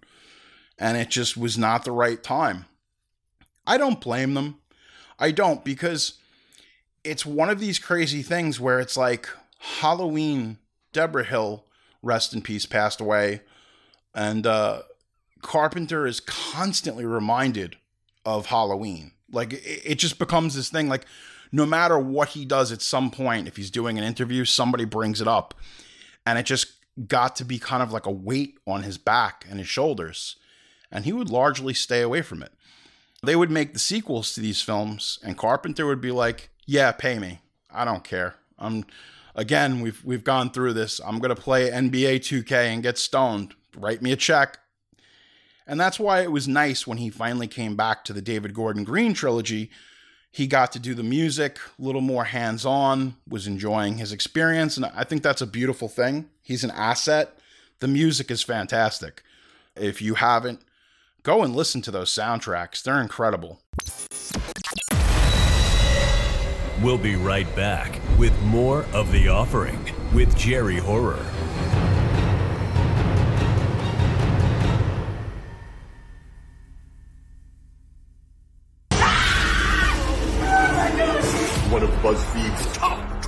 [0.77, 2.65] And it just was not the right time.
[3.67, 4.59] I don't blame them.
[5.19, 6.13] I don't because
[7.03, 9.27] it's one of these crazy things where it's like
[9.59, 10.57] Halloween,
[10.93, 11.65] Debra Hill,
[12.01, 13.41] rest in peace, passed away.
[14.15, 14.83] And uh,
[15.41, 17.75] Carpenter is constantly reminded
[18.25, 19.11] of Halloween.
[19.31, 20.89] Like it, it just becomes this thing.
[20.89, 21.05] Like
[21.51, 25.21] no matter what he does at some point, if he's doing an interview, somebody brings
[25.21, 25.53] it up.
[26.25, 26.73] And it just
[27.07, 30.35] got to be kind of like a weight on his back and his shoulders.
[30.91, 32.51] And he would largely stay away from it.
[33.23, 37.19] They would make the sequels to these films, and Carpenter would be like, "Yeah, pay
[37.19, 37.41] me.
[37.69, 38.35] I don't care.
[38.57, 38.85] I'm
[39.35, 41.01] again, we've we've gone through this.
[41.03, 43.55] I'm gonna play NBA 2K and get stoned.
[43.75, 44.59] Write me a check."
[45.69, 48.83] And that's why it was nice when he finally came back to the David Gordon
[48.83, 49.71] Green trilogy.
[50.31, 54.75] He got to do the music a little more hands on, was enjoying his experience.
[54.75, 56.29] And I think that's a beautiful thing.
[56.41, 57.39] He's an asset.
[57.79, 59.23] The music is fantastic.
[59.77, 60.61] If you haven't,
[61.21, 63.59] Go and listen to those soundtracks, they're incredible.
[66.81, 71.25] We'll be right back with more of The Offering with Jerry Horror.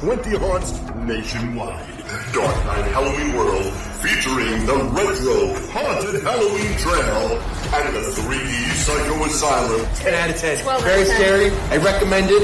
[0.01, 0.71] 20 haunts
[1.05, 1.85] nationwide.
[2.33, 9.85] Dark Night Halloween World featuring the retro haunted Halloween trail and the 3D Psycho Asylum.
[9.97, 10.81] 10 out of 10.
[10.81, 11.51] Very scary.
[11.69, 12.41] I recommend it.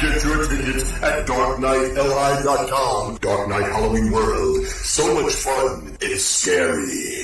[0.00, 3.16] Get your tickets at darknightli.com.
[3.16, 4.64] Dark Night Halloween World.
[4.66, 5.96] So much fun.
[6.00, 7.21] It's scary.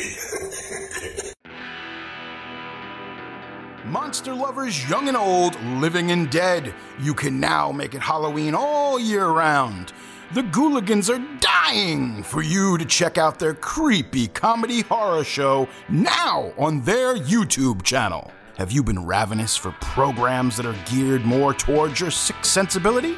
[4.08, 8.98] Monster lovers young and old, living and dead, you can now make it Halloween all
[8.98, 9.92] year round.
[10.32, 16.54] The Gooligans are dying for you to check out their creepy comedy horror show now
[16.56, 18.30] on their YouTube channel.
[18.56, 23.14] Have you been ravenous for programs that are geared more towards your sick sensibility?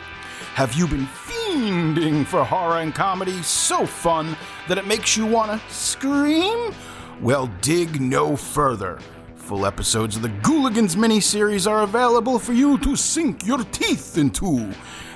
[0.57, 5.53] Have you been fiending for horror and comedy so fun that it makes you want
[5.53, 6.75] to scream?
[7.21, 8.99] Well, dig no further.
[9.51, 14.73] Full episodes of the Gooligans miniseries are available for you to sink your teeth into.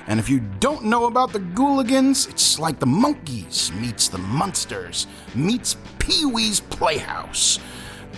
[0.07, 5.07] And if you don't know about the Gooligans, it's like the Monkees meets the monsters
[5.35, 7.59] meets Pee Wee's Playhouse.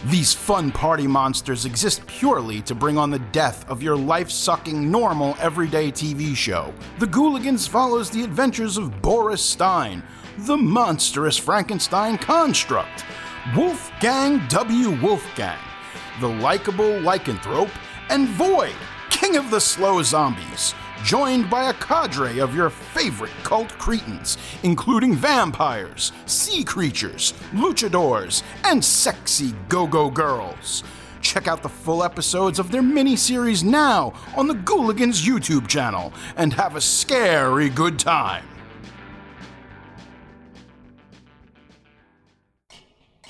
[0.05, 4.89] These fun party monsters exist purely to bring on the death of your life sucking,
[4.89, 6.73] normal, everyday TV show.
[6.97, 10.01] The Gooligans follows the adventures of Boris Stein,
[10.39, 13.05] the monstrous Frankenstein construct,
[13.55, 14.99] Wolfgang W.
[14.99, 15.59] Wolfgang,
[16.19, 17.71] the likable lycanthrope,
[18.09, 18.75] and Void,
[19.09, 25.15] king of the slow zombies, joined by a cadre of your favorite cult cretins, including
[25.15, 30.83] vampires, sea creatures, luchadors, and sexy go go girls.
[31.21, 36.53] Check out the full episodes of their mini-series now on the Gooligans YouTube channel and
[36.53, 38.46] have a scary good time.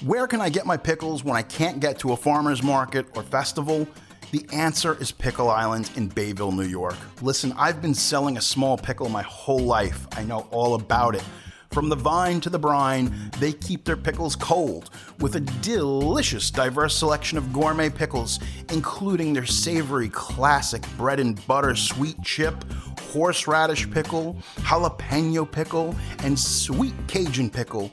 [0.05, 3.23] Where can I get my pickles when I can't get to a farmer's market or
[3.23, 3.87] festival?
[4.29, 6.97] The answer is Pickle Island in Bayville, New York.
[7.23, 10.05] Listen, I've been selling a small pickle my whole life.
[10.11, 11.23] I know all about it.
[11.71, 16.95] From the vine to the brine, they keep their pickles cold with a delicious, diverse
[16.95, 22.63] selection of gourmet pickles, including their savory classic bread and butter sweet chip,
[22.99, 27.91] horseradish pickle, jalapeno pickle, and sweet Cajun pickle.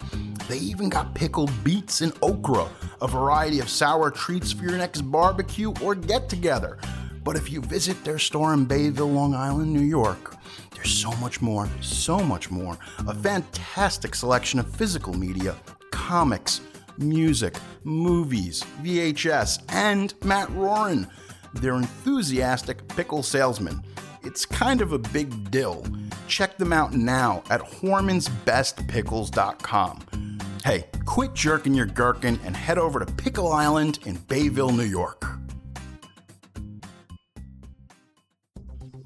[0.48, 2.68] They even got pickled beets and okra,
[3.00, 6.78] a variety of sour treats for your next barbecue or get together.
[7.22, 10.36] But if you visit their store in Bayville, Long Island, New York,
[10.74, 12.76] there's so much more, so much more.
[13.06, 15.56] A fantastic selection of physical media,
[15.90, 16.60] comics,
[16.98, 21.08] music, movies, VHS, and Matt Roran.
[21.54, 23.82] They're enthusiastic pickle salesman.
[24.22, 25.86] It's kind of a big deal.
[26.28, 30.33] Check them out now at HormansBestPickles.com.
[30.64, 35.22] Hey, quit jerking your gherkin and head over to Pickle Island in Bayville, New York.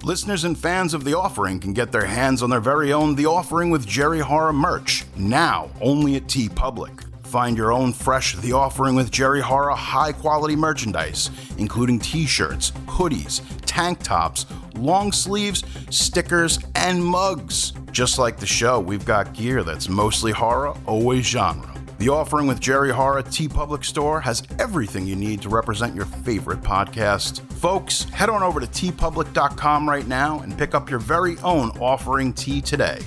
[0.05, 3.27] Listeners and fans of The Offering can get their hands on their very own The
[3.27, 7.08] Offering with Jerry Horror merch, now only at TeePublic.
[7.29, 12.71] Find your own fresh The Offering with Jerry Horror high quality merchandise, including t shirts,
[12.87, 17.75] hoodies, tank tops, long sleeves, stickers, and mugs.
[17.93, 21.71] Just like the show, we've got gear that's mostly horror, always genre.
[21.99, 26.63] The offering with Jerry Horror TeePublic Store has everything you need to represent your favorite
[26.63, 27.41] podcast.
[27.53, 32.33] Folks, head on over to teepublic.com right now and pick up your very own offering
[32.33, 33.01] tee today.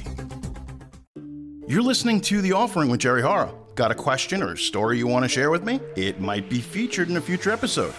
[1.67, 3.51] You're listening to The Offering with Jerry Horror.
[3.81, 5.79] Got a question or a story you want to share with me?
[5.95, 7.95] It might be featured in a future episode.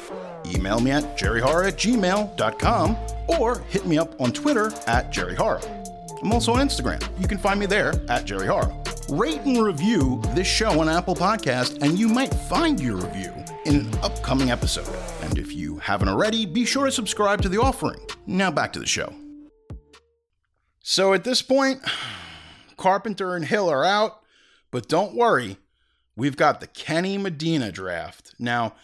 [0.47, 5.61] Email me at jerryhorror at gmail.com or hit me up on Twitter at jerryhorror.
[6.23, 7.03] I'm also on Instagram.
[7.21, 9.19] You can find me there at jerryhorror.
[9.19, 13.33] Rate and review this show on Apple Podcast, and you might find your review
[13.65, 14.89] in an upcoming episode.
[15.23, 17.99] And if you haven't already, be sure to subscribe to The Offering.
[18.25, 19.13] Now back to the show.
[20.79, 21.81] So at this point,
[22.77, 24.21] Carpenter and Hill are out,
[24.71, 25.59] but don't worry,
[26.17, 28.35] we've got the Kenny Medina draft.
[28.39, 28.75] Now,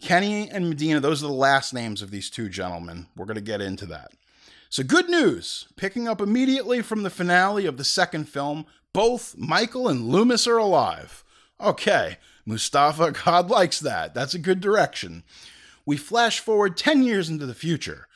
[0.00, 3.06] Kenny and Medina, those are the last names of these two gentlemen.
[3.16, 4.12] We're going to get into that.
[4.68, 5.68] So, good news!
[5.76, 10.56] Picking up immediately from the finale of the second film, both Michael and Loomis are
[10.56, 11.22] alive.
[11.60, 14.14] Okay, Moustapha, God likes that.
[14.14, 15.22] That's a good direction.
[15.84, 18.06] We flash forward 10 years into the future.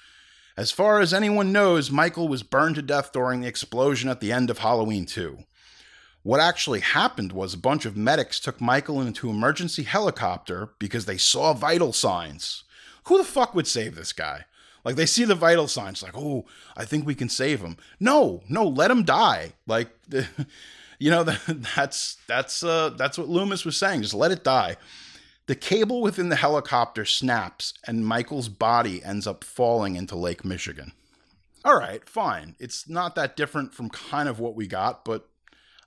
[0.56, 4.32] As far as anyone knows, Michael was burned to death during the explosion at the
[4.32, 5.38] end of Halloween 2.
[6.26, 11.18] What actually happened was a bunch of medics took Michael into emergency helicopter because they
[11.18, 12.64] saw vital signs.
[13.04, 14.46] Who the fuck would save this guy?
[14.84, 16.44] Like they see the vital signs, like, oh,
[16.76, 17.76] I think we can save him.
[18.00, 19.52] No, no, let him die.
[19.68, 19.90] Like,
[20.98, 21.22] you know,
[21.76, 24.02] that's that's uh, that's what Loomis was saying.
[24.02, 24.78] Just let it die.
[25.46, 30.90] The cable within the helicopter snaps, and Michael's body ends up falling into Lake Michigan.
[31.64, 32.56] All right, fine.
[32.58, 35.28] It's not that different from kind of what we got, but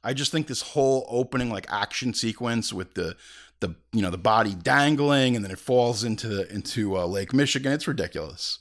[0.04, 3.16] I just think this whole opening like action sequence with the
[3.60, 7.74] the you know the body dangling and then it falls into into uh, Lake Michigan,
[7.74, 8.60] it's ridiculous.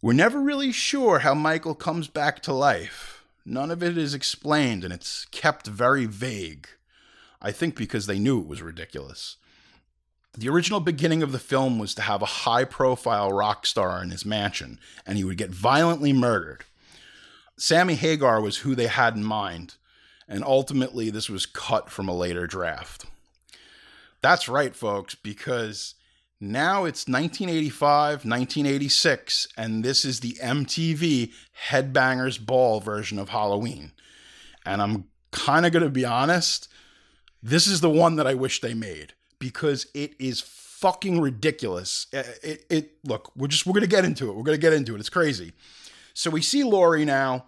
[0.00, 3.24] We're never really sure how Michael comes back to life.
[3.44, 6.68] None of it is explained and it's kept very vague.
[7.40, 9.36] I think because they knew it was ridiculous.
[10.36, 14.10] The original beginning of the film was to have a high profile rock star in
[14.10, 16.64] his mansion, and he would get violently murdered.
[17.56, 19.74] Sammy Hagar was who they had in mind,
[20.28, 23.06] and ultimately this was cut from a later draft.
[24.20, 25.94] That's right, folks, because
[26.40, 31.32] now it's 1985, 1986, and this is the MTV
[31.68, 33.92] Headbangers Ball version of Halloween.
[34.64, 36.68] And I'm kind of going to be honest,
[37.42, 42.06] this is the one that I wish they made because it is fucking ridiculous.
[42.12, 44.36] It, it, it look, we're just we're going to get into it.
[44.36, 45.00] We're going to get into it.
[45.00, 45.52] It's crazy.
[46.14, 47.46] So we see Laurie now.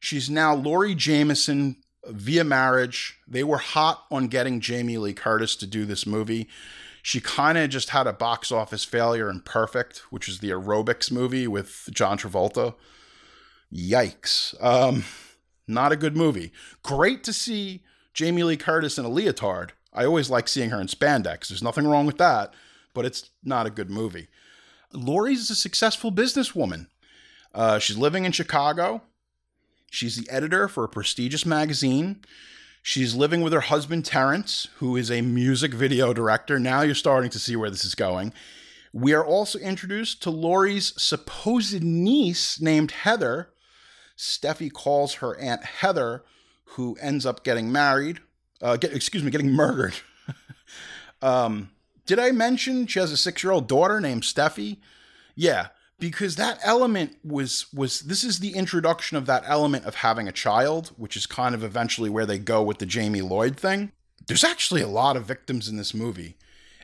[0.00, 3.18] She's now Laurie Jameson via marriage.
[3.26, 6.48] They were hot on getting Jamie Lee Curtis to do this movie.
[7.02, 11.10] She kind of just had a box office failure in Perfect, which is the aerobics
[11.10, 12.74] movie with John Travolta.
[13.72, 14.54] Yikes.
[14.62, 15.04] Um,
[15.66, 16.52] not a good movie.
[16.82, 17.82] Great to see
[18.14, 19.72] Jamie Lee Curtis in a leotard.
[19.92, 21.48] I always like seeing her in spandex.
[21.48, 22.54] There's nothing wrong with that,
[22.94, 24.28] but it's not a good movie.
[24.92, 26.86] Laurie's a successful businesswoman.
[27.54, 29.02] Uh, she's living in Chicago.
[29.92, 32.24] She's the editor for a prestigious magazine.
[32.82, 36.58] She's living with her husband, Terrence, who is a music video director.
[36.58, 38.32] Now you're starting to see where this is going.
[38.94, 43.50] We are also introduced to Laurie's supposed niece named Heather.
[44.16, 46.24] Steffi calls her Aunt Heather,
[46.64, 48.20] who ends up getting married.
[48.62, 49.96] Uh, get, excuse me, getting murdered.
[51.22, 51.68] um,
[52.06, 54.78] did I mention she has a six year old daughter named Steffi?
[55.34, 55.66] Yeah
[56.02, 60.32] because that element was was this is the introduction of that element of having a
[60.32, 63.92] child, which is kind of eventually where they go with the Jamie Lloyd thing.
[64.26, 66.36] There's actually a lot of victims in this movie,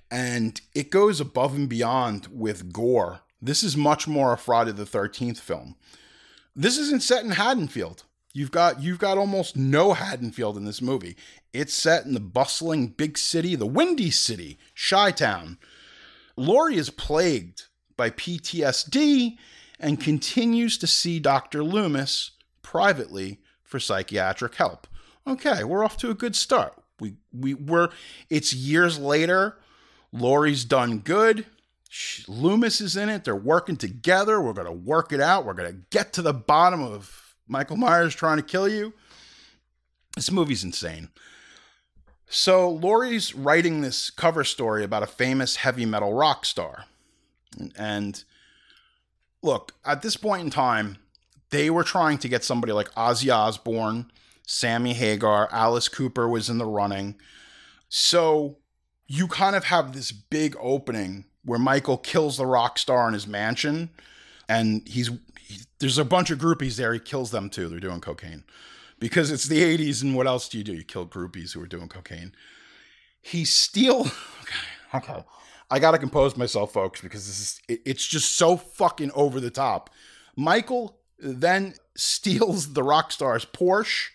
[0.08, 3.22] and it goes above and beyond with gore.
[3.42, 5.74] This is much more a Friday the 13th film.
[6.54, 8.04] This isn't set in Haddonfield.
[8.32, 11.16] You've got you've got almost no Haddonfield in this movie.
[11.52, 15.58] It's set in the bustling big city, the windy city, Chi-Town.
[16.36, 17.64] Laurie is plagued
[17.98, 19.36] by PTSD
[19.78, 21.62] and continues to see Dr.
[21.62, 22.30] Loomis
[22.62, 24.86] privately for psychiatric help.
[25.26, 26.72] Okay, we're off to a good start.
[26.98, 27.90] We we were
[28.30, 29.58] it's years later.
[30.10, 31.44] Laurie's done good.
[32.26, 33.24] Loomis is in it.
[33.24, 34.40] They're working together.
[34.40, 35.44] We're going to work it out.
[35.44, 38.94] We're going to get to the bottom of Michael Myers trying to kill you.
[40.14, 41.08] This movie's insane.
[42.28, 46.84] So Laurie's writing this cover story about a famous heavy metal rock star.
[47.76, 48.22] And
[49.42, 50.98] look, at this point in time,
[51.50, 54.10] they were trying to get somebody like Ozzy Osbourne,
[54.46, 57.14] Sammy Hagar, Alice Cooper was in the running.
[57.88, 58.58] So
[59.06, 63.26] you kind of have this big opening where Michael kills the rock star in his
[63.26, 63.90] mansion
[64.48, 66.92] and he's he, there's a bunch of groupies there.
[66.92, 67.68] He kills them too.
[67.68, 68.44] They're doing cocaine
[68.98, 70.74] because it's the 80s and what else do you do?
[70.74, 72.32] You kill groupies who are doing cocaine.
[73.20, 74.00] He steal
[74.42, 75.24] okay, okay.
[75.70, 79.40] I got to compose myself folks because this is it, it's just so fucking over
[79.40, 79.90] the top.
[80.36, 84.08] Michael then steals the rock star's Porsche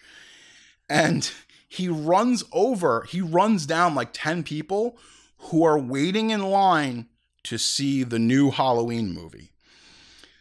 [0.89, 1.32] and
[1.68, 4.97] he runs over, he runs down like 10 people
[5.38, 7.08] who are waiting in line
[7.43, 9.51] to see the new Halloween movie.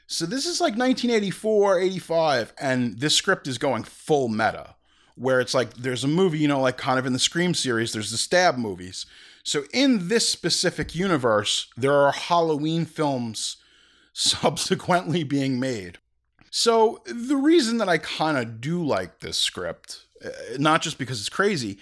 [0.07, 4.75] So this is like 1984, 85, and this script is going full meta,
[5.15, 7.93] where it's like there's a movie, you know, like kind of in the Scream series,
[7.93, 9.07] there's the stab movies.
[9.43, 13.57] So in this specific universe, there are Halloween films
[14.13, 15.99] subsequently being made.
[16.51, 20.29] So the reason that I kind of do like this script, uh,
[20.59, 21.79] not just because it's crazy,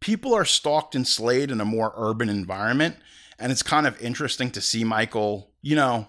[0.00, 2.96] people are stalked and slayed in a more urban environment,
[3.38, 6.06] and it's kind of interesting to see Michael, you know,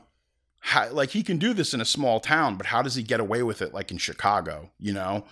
[0.60, 3.20] how, like he can do this in a small town, but how does he get
[3.20, 4.72] away with it like in Chicago?
[4.78, 5.26] You know,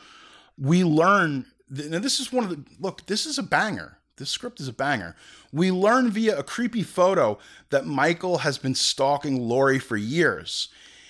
[0.57, 1.45] we learn.
[1.69, 3.05] And this is one of the look.
[3.05, 3.98] This is a banger.
[4.19, 5.15] This script is a banger.
[5.51, 7.39] We learn via a creepy photo
[7.71, 10.69] that Michael has been stalking Laurie for years,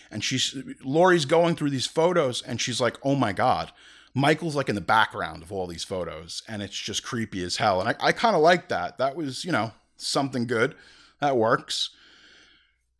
[0.09, 3.71] and she's Laurie's going through these photos, and she's like, "Oh my god."
[4.15, 7.79] Michael's like in the background of all these photos, and it's just creepy as hell.
[7.79, 8.97] And I, I kind of like that.
[8.97, 10.75] That was, you know, something good.
[11.19, 11.91] That works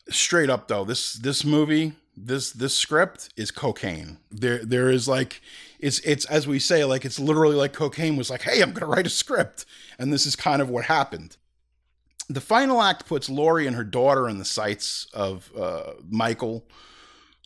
[0.10, 1.94] straight up though, this this movie,
[2.26, 4.18] this this script is cocaine.
[4.32, 5.42] There there is like
[5.80, 8.92] it's it's as we say, like it's literally like cocaine was like, hey, I'm gonna
[8.92, 9.66] write a script.
[9.98, 11.38] And this is kind of what happened.
[12.28, 16.68] The final act puts Laurie and her daughter in the sights of uh, Michael.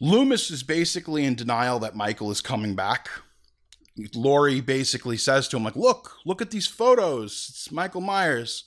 [0.02, 3.10] Loomis is basically in denial that Michael is coming back.
[4.14, 7.48] Laurie basically says to him, like, look, look at these photos.
[7.50, 8.66] It's Michael Myers.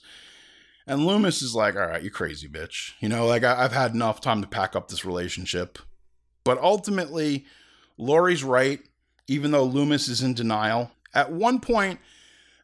[0.87, 2.93] And Loomis is like, all right, you crazy bitch.
[3.01, 5.77] You know, like I, have had enough time to pack up this relationship.
[6.47, 7.45] But ultimately,
[7.97, 8.79] Laurie's right,
[9.27, 10.91] even though Loomis is in denial.
[11.13, 11.99] At one point,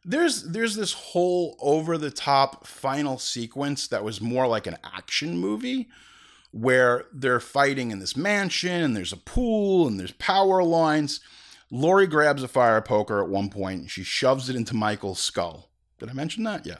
[0.06, 5.36] there's there's this whole over the top final sequence that was more like an action
[5.36, 5.90] movie
[6.50, 11.20] where they're fighting in this mansion and there's a pool and there's power lines.
[11.70, 15.68] Laurie grabs a fire poker at one point and she shoves it into Michael's skull.
[16.04, 16.66] Did I mention that?
[16.66, 16.76] Yeah.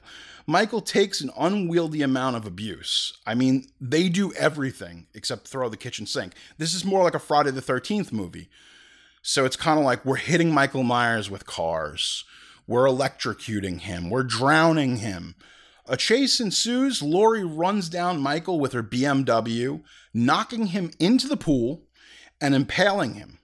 [0.46, 3.18] Michael takes an unwieldy amount of abuse.
[3.26, 6.34] I mean, they do everything except throw the kitchen sink.
[6.58, 8.48] This is more like a Friday the 13th movie.
[9.22, 12.24] So it's kind of like we're hitting Michael Myers with cars.
[12.66, 14.10] We're electrocuting him.
[14.10, 15.34] We're drowning him.
[15.86, 17.02] A chase ensues.
[17.02, 21.84] Laurie runs down Michael with her BMW, knocking him into the pool
[22.40, 23.38] and impaling him.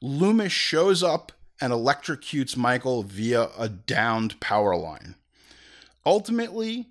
[0.00, 5.14] Loomis shows up and electrocutes Michael via a downed power line.
[6.06, 6.88] Ultimately,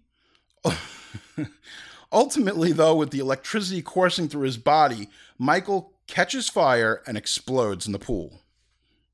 [2.12, 7.94] ultimately though, with the electricity coursing through his body, Michael catches fire and explodes in
[7.94, 8.42] the pool.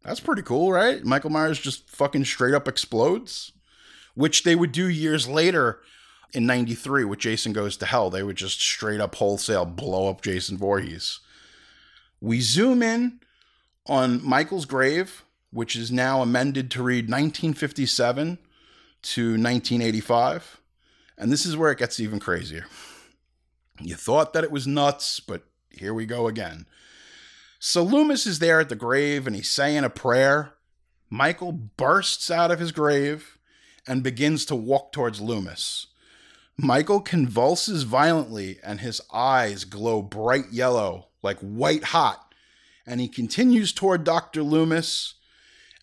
[0.03, 1.03] That's pretty cool, right?
[1.03, 3.51] Michael Myers just fucking straight up explodes,
[4.13, 5.79] which they would do years later
[6.31, 8.09] in 93 with Jason Goes to Hell.
[8.09, 11.21] They would just straight up wholesale blow up Jason Voorhees.
[12.21, 13.19] We zoom in
[13.87, 15.23] on Michael's grave,
[15.55, 18.37] which is now amended to read 1957
[19.01, 20.59] to 1985.
[21.17, 22.65] And this is where it gets even crazier.
[23.79, 26.65] You thought that it was nuts, but here we go again.
[27.57, 30.55] So Loomis is there at the grave and he's saying a prayer.
[31.09, 33.37] Michael bursts out of his grave
[33.87, 35.87] and begins to walk towards Loomis.
[36.57, 42.33] Michael convulses violently and his eyes glow bright yellow, like white hot.
[42.85, 44.43] And he continues toward Dr.
[44.43, 45.13] Loomis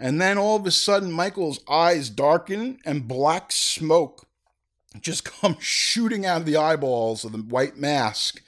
[0.02, 4.26] and then all of a sudden, Michael's eyes darken and black smoke
[5.00, 8.42] just comes shooting out of the eyeballs of the white mask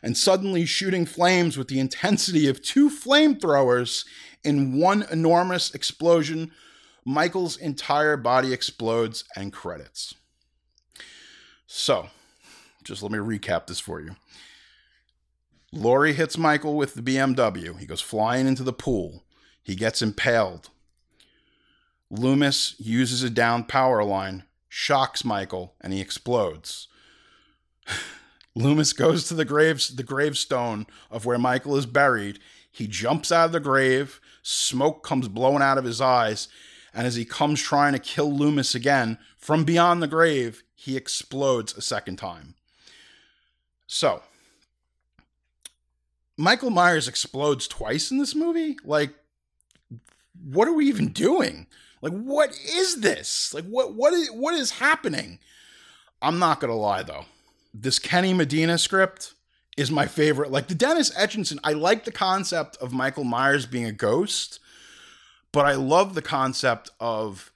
[0.00, 4.06] and suddenly shooting flames with the intensity of two flamethrowers
[4.44, 6.52] in one enormous explosion.
[7.04, 10.14] Michael's entire body explodes and credits.
[11.66, 12.10] So,
[12.84, 14.14] just let me recap this for you.
[15.72, 17.76] Laurie hits Michael with the BMW.
[17.76, 19.24] He goes flying into the pool.
[19.64, 20.70] He gets impaled.
[22.14, 26.88] Loomis uses a down power line, shocks Michael, and he explodes.
[28.54, 32.38] Loomis goes to the graves, the gravestone of where Michael is buried.
[32.70, 34.20] He jumps out of the grave.
[34.42, 36.48] Smoke comes blowing out of his eyes,
[36.92, 41.74] and as he comes trying to kill Loomis again from beyond the grave, he explodes
[41.74, 42.56] a second time.
[43.86, 44.22] So,
[46.36, 48.76] Michael Myers explodes twice in this movie?
[48.84, 49.14] Like,
[50.44, 51.68] what are we even doing?
[52.02, 53.54] Like, what is this?
[53.54, 55.38] Like, what what is what is happening?
[56.20, 57.24] I'm not gonna lie though.
[57.72, 59.34] This Kenny Medina script
[59.76, 60.50] is my favorite.
[60.50, 64.58] Like the Dennis Etchison, I like the concept of Michael Myers being a ghost,
[65.52, 67.50] but I love the concept of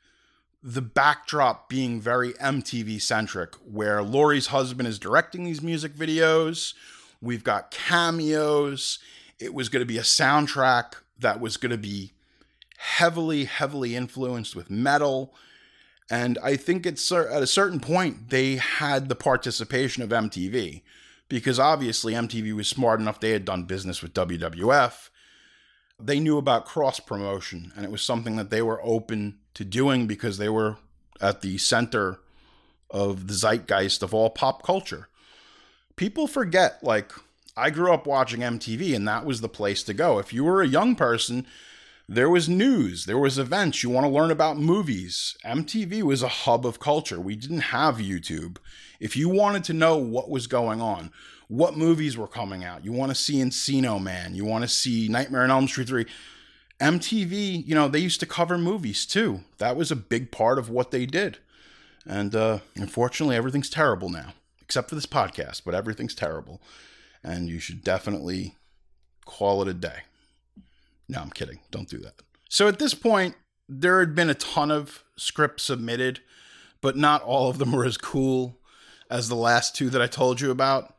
[0.62, 6.74] the backdrop being very MTV centric, where Laurie's husband is directing these music videos.
[7.20, 8.98] We've got cameos.
[9.38, 12.12] It was going to be a soundtrack that was going to be
[12.76, 15.34] heavily, heavily influenced with metal.
[16.10, 20.82] And I think it's at a certain point they had the participation of MTV
[21.28, 25.10] because obviously MTV was smart enough they had done business with WWF.
[25.98, 30.06] They knew about cross promotion and it was something that they were open to doing
[30.06, 30.76] because they were
[31.20, 32.20] at the center
[32.90, 35.08] of the zeitgeist of all pop culture.
[35.96, 37.12] People forget like
[37.56, 40.18] I grew up watching MTV and that was the place to go.
[40.18, 41.46] If you were a young person,
[42.08, 45.36] there was news, there was events, you want to learn about movies.
[45.44, 47.20] MTV was a hub of culture.
[47.20, 48.58] We didn't have YouTube.
[49.00, 51.10] If you wanted to know what was going on,
[51.48, 55.08] what movies were coming out, you want to see Encino Man, you want to see
[55.08, 56.06] Nightmare on Elm Street 3,
[56.80, 59.40] MTV, you know, they used to cover movies too.
[59.58, 61.38] That was a big part of what they did.
[62.06, 66.60] And uh, unfortunately, everything's terrible now, except for this podcast, but everything's terrible.
[67.24, 68.54] And you should definitely
[69.24, 70.02] call it a day.
[71.08, 71.60] No, I'm kidding.
[71.70, 72.14] Don't do that.
[72.48, 73.34] So at this point,
[73.68, 76.20] there had been a ton of scripts submitted,
[76.80, 78.58] but not all of them were as cool
[79.10, 80.94] as the last two that I told you about.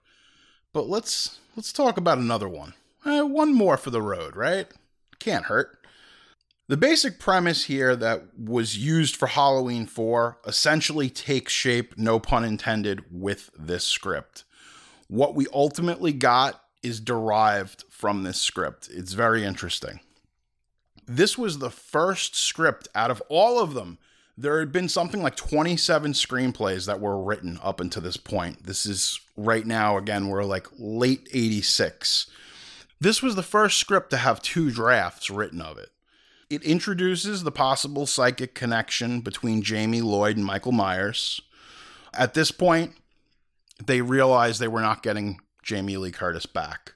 [0.74, 2.74] But let's let's talk about another one.
[3.05, 4.68] Uh, one more for the road, right?
[5.20, 5.78] Can't hurt.
[6.70, 12.43] The basic premise here that was used for Halloween 4 essentially takes shape, no pun
[12.43, 14.43] intended, with this script.
[15.08, 18.89] What we ultimately got is derived from this script.
[18.91, 19.99] It's very interesting.
[21.07, 23.97] This was the first script out of all of them.
[24.38, 28.65] There had been something like 27 screenplays that were written up until this point.
[28.65, 32.28] This is right now, again, we're like late 86.
[32.99, 35.89] This was the first script to have two drafts written of it.
[36.49, 41.41] It introduces the possible psychic connection between Jamie Lloyd and Michael Myers.
[42.13, 42.93] At this point,
[43.84, 46.93] they realized they were not getting Jamie Lee Curtis back.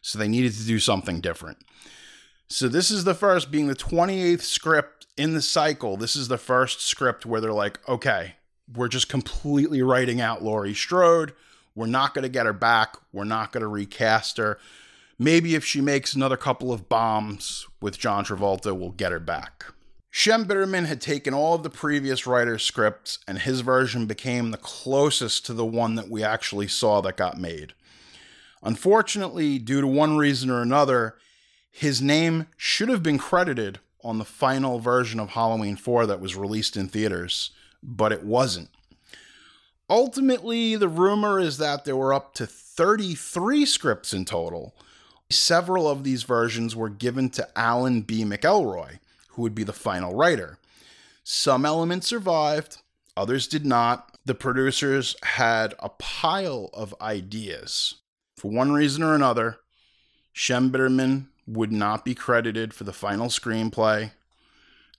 [0.00, 1.58] So they needed to do something different.
[2.48, 5.98] So this is the first, being the 28th script in the cycle.
[5.98, 8.36] This is the first script where they're like, okay,
[8.74, 11.34] we're just completely writing out Laurie Strode.
[11.74, 12.96] We're not going to get her back.
[13.12, 14.58] We're not going to recast her.
[15.18, 19.66] Maybe if she makes another couple of bombs with John Travolta, we'll get her back.
[20.10, 24.56] Shem Bitterman had taken all of the previous writer's scripts, and his version became the
[24.56, 27.74] closest to the one that we actually saw that got made.
[28.62, 31.16] Unfortunately, due to one reason or another,
[31.70, 36.36] his name should have been credited on the final version of Halloween 4 that was
[36.36, 37.50] released in theaters,
[37.82, 38.70] but it wasn't.
[39.90, 44.74] Ultimately, the rumor is that there were up to 33 scripts in total.
[45.30, 48.24] Several of these versions were given to Alan B.
[48.24, 48.98] McElroy,
[49.30, 50.58] who would be the final writer.
[51.22, 52.78] Some elements survived,
[53.16, 54.16] others did not.
[54.24, 57.94] The producers had a pile of ideas.
[58.38, 59.58] For one reason or another,
[60.32, 64.12] Shem Bitterman would not be credited for the final screenplay,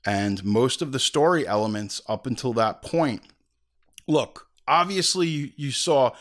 [0.05, 3.21] and most of the story elements up until that point.
[4.07, 6.11] Look, obviously, you, you saw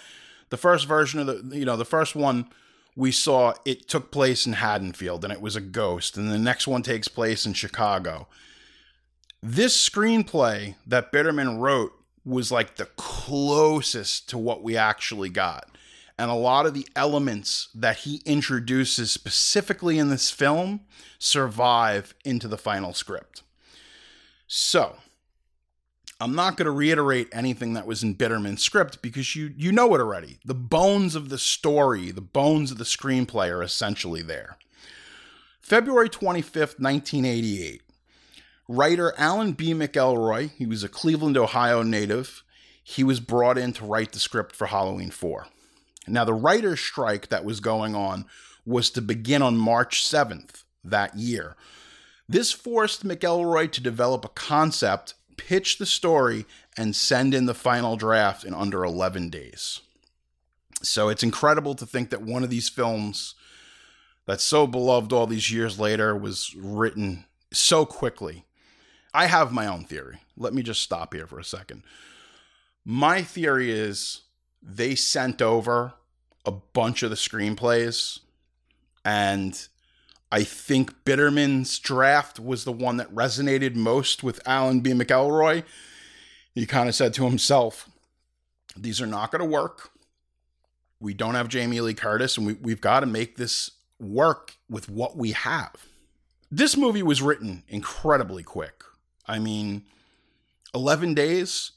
[0.50, 2.48] the first version of the, you know, the first one
[2.94, 6.68] we saw it took place in Haddonfield and it was a ghost, and the next
[6.68, 8.28] one takes place in Chicago.
[9.42, 11.92] This screenplay that Bitterman wrote
[12.24, 15.68] was like the closest to what we actually got
[16.18, 20.80] and a lot of the elements that he introduces specifically in this film
[21.18, 23.42] survive into the final script.
[24.46, 24.96] So,
[26.20, 29.94] I'm not going to reiterate anything that was in Bitterman's script because you you know
[29.94, 30.40] it already.
[30.44, 34.58] The bones of the story, the bones of the screenplay are essentially there.
[35.60, 37.82] February 25th, 1988.
[38.66, 39.72] Writer Alan B.
[39.72, 42.42] McElroy, he was a Cleveland, Ohio native,
[42.82, 45.46] he was brought in to write the script for Halloween 4.
[46.10, 48.26] Now, the writer's strike that was going on
[48.64, 51.56] was to begin on March 7th that year.
[52.28, 56.44] This forced McElroy to develop a concept, pitch the story,
[56.76, 59.80] and send in the final draft in under 11 days.
[60.82, 63.34] So it's incredible to think that one of these films
[64.26, 68.44] that's so beloved all these years later was written so quickly.
[69.14, 70.18] I have my own theory.
[70.36, 71.82] Let me just stop here for a second.
[72.84, 74.20] My theory is
[74.62, 75.94] they sent over
[76.44, 78.20] a bunch of the screenplays,
[79.04, 79.68] and
[80.30, 84.92] I think Bitterman's draft was the one that resonated most with Alan B.
[84.92, 85.64] McElroy.
[86.54, 87.88] He kind of said to himself,
[88.76, 89.90] These are not going to work.
[91.00, 94.88] We don't have Jamie Lee Curtis, and we, we've got to make this work with
[94.88, 95.74] what we have.
[96.50, 98.82] This movie was written incredibly quick.
[99.26, 99.84] I mean,
[100.74, 101.72] 11 days.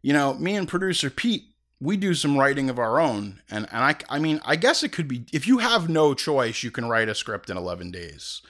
[0.00, 1.44] You know, me and producer Pete,
[1.82, 3.42] we do some writing of our own.
[3.50, 6.62] And, and I, I mean, I guess it could be, if you have no choice,
[6.62, 8.40] you can write a script in 11 days.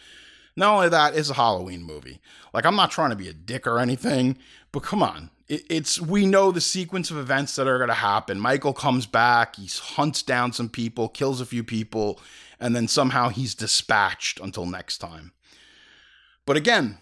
[0.55, 2.21] Not only that, it's a Halloween movie.
[2.53, 4.37] Like, I'm not trying to be a dick or anything,
[4.71, 5.31] but come on.
[5.49, 8.39] It, it's, we know the sequence of events that are going to happen.
[8.39, 12.21] Michael comes back, he hunts down some people, kills a few people,
[12.61, 15.33] and then somehow he's dispatched until next time.
[16.45, 16.99] But again,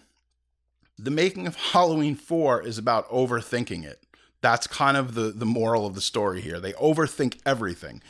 [0.97, 4.01] the making of Halloween 4 is about overthinking it.
[4.41, 6.59] That's kind of the, the moral of the story here.
[6.59, 8.01] They overthink everything.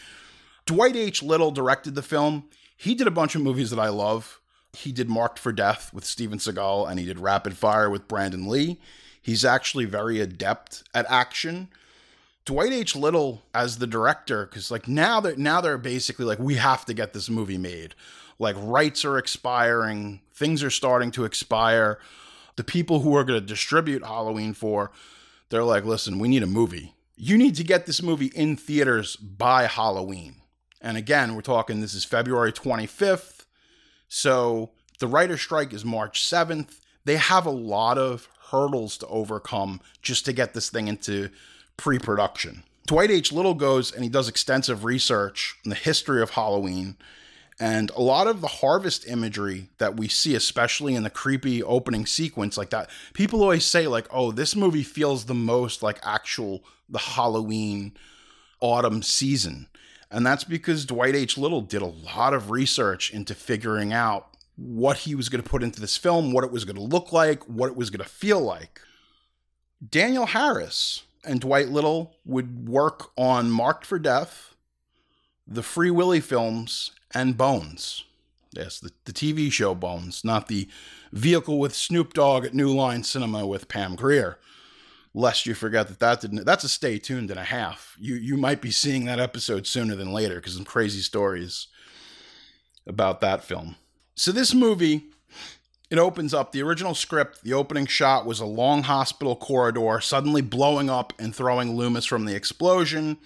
[0.65, 1.21] Dwight H.
[1.21, 2.45] Little directed the film.
[2.77, 4.39] He did a bunch of movies that I love.
[4.73, 8.47] He did Marked for Death with Steven Seagal, and he did Rapid Fire with Brandon
[8.47, 8.79] Lee.
[9.21, 11.67] He's actually very adept at action.
[12.45, 12.95] Dwight H.
[12.95, 16.93] Little as the director, because like now that now they're basically like, we have to
[16.93, 17.93] get this movie made.
[18.39, 21.99] Like rights are expiring, things are starting to expire.
[22.55, 24.91] The people who are going to distribute Halloween 4,
[25.51, 26.95] they're like, listen, we need a movie.
[27.15, 30.35] You need to get this movie in theaters by Halloween.
[30.81, 33.45] And again, we're talking this is February 25th.
[34.07, 36.79] So the writer strike is March 7th.
[37.05, 41.29] They have a lot of hurdles to overcome just to get this thing into
[41.77, 42.63] pre production.
[42.87, 43.31] Dwight H.
[43.31, 46.95] Little goes and he does extensive research in the history of Halloween.
[47.59, 52.05] And a lot of the harvest imagery that we see, especially in the creepy opening
[52.05, 56.63] sequence like that, people always say, like, oh, this movie feels the most like actual
[56.89, 57.93] the Halloween
[58.59, 59.67] autumn season.
[60.09, 61.37] And that's because Dwight H.
[61.37, 64.27] Little did a lot of research into figuring out
[64.57, 67.11] what he was going to put into this film, what it was going to look
[67.11, 68.81] like, what it was going to feel like.
[69.87, 74.50] Danielle Harris and Dwight Little would work on Marked for Death,
[75.47, 78.05] the Free Willy films, and Bones.
[78.53, 80.67] Yes, the, the TV show Bones, not the
[81.11, 84.37] vehicle with Snoop Dogg at New Line Cinema with Pam Grier.
[85.13, 86.45] Lest you forget that that didn't.
[86.45, 87.97] That's a stay tuned and a half.
[87.99, 91.67] You you might be seeing that episode sooner than later because some crazy stories
[92.87, 93.75] about that film.
[94.15, 95.07] So this movie,
[95.89, 97.43] it opens up the original script.
[97.43, 102.23] The opening shot was a long hospital corridor suddenly blowing up and throwing Loomis from
[102.23, 103.17] the explosion.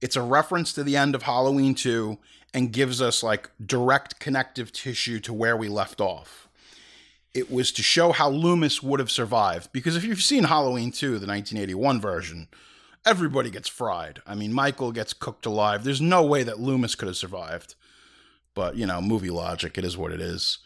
[0.00, 2.18] It's a reference to the end of Halloween 2
[2.54, 6.48] and gives us like direct connective tissue to where we left off.
[7.34, 11.06] It was to show how Loomis would have survived because if you've seen Halloween 2,
[11.18, 12.48] the 1981 version,
[13.04, 14.20] everybody gets fried.
[14.26, 15.84] I mean, Michael gets cooked alive.
[15.84, 17.74] There's no way that Loomis could have survived.
[18.54, 20.58] But, you know, movie logic, it is what it is.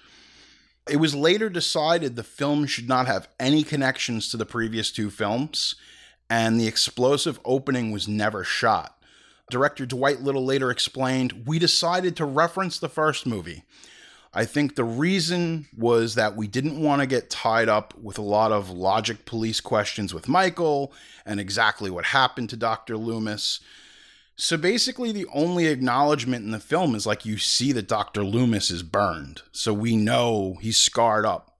[0.88, 5.10] It was later decided the film should not have any connections to the previous two
[5.10, 5.76] films,
[6.28, 8.98] and the explosive opening was never shot.
[9.50, 13.64] Director Dwight Little later explained, We decided to reference the first movie.
[14.34, 18.22] I think the reason was that we didn't want to get tied up with a
[18.22, 20.92] lot of logic police questions with Michael
[21.26, 22.96] and exactly what happened to Dr.
[22.96, 23.60] Loomis.
[24.34, 28.24] So basically, the only acknowledgement in the film is like you see that Dr.
[28.24, 29.42] Loomis is burned.
[29.52, 31.58] So we know he's scarred up.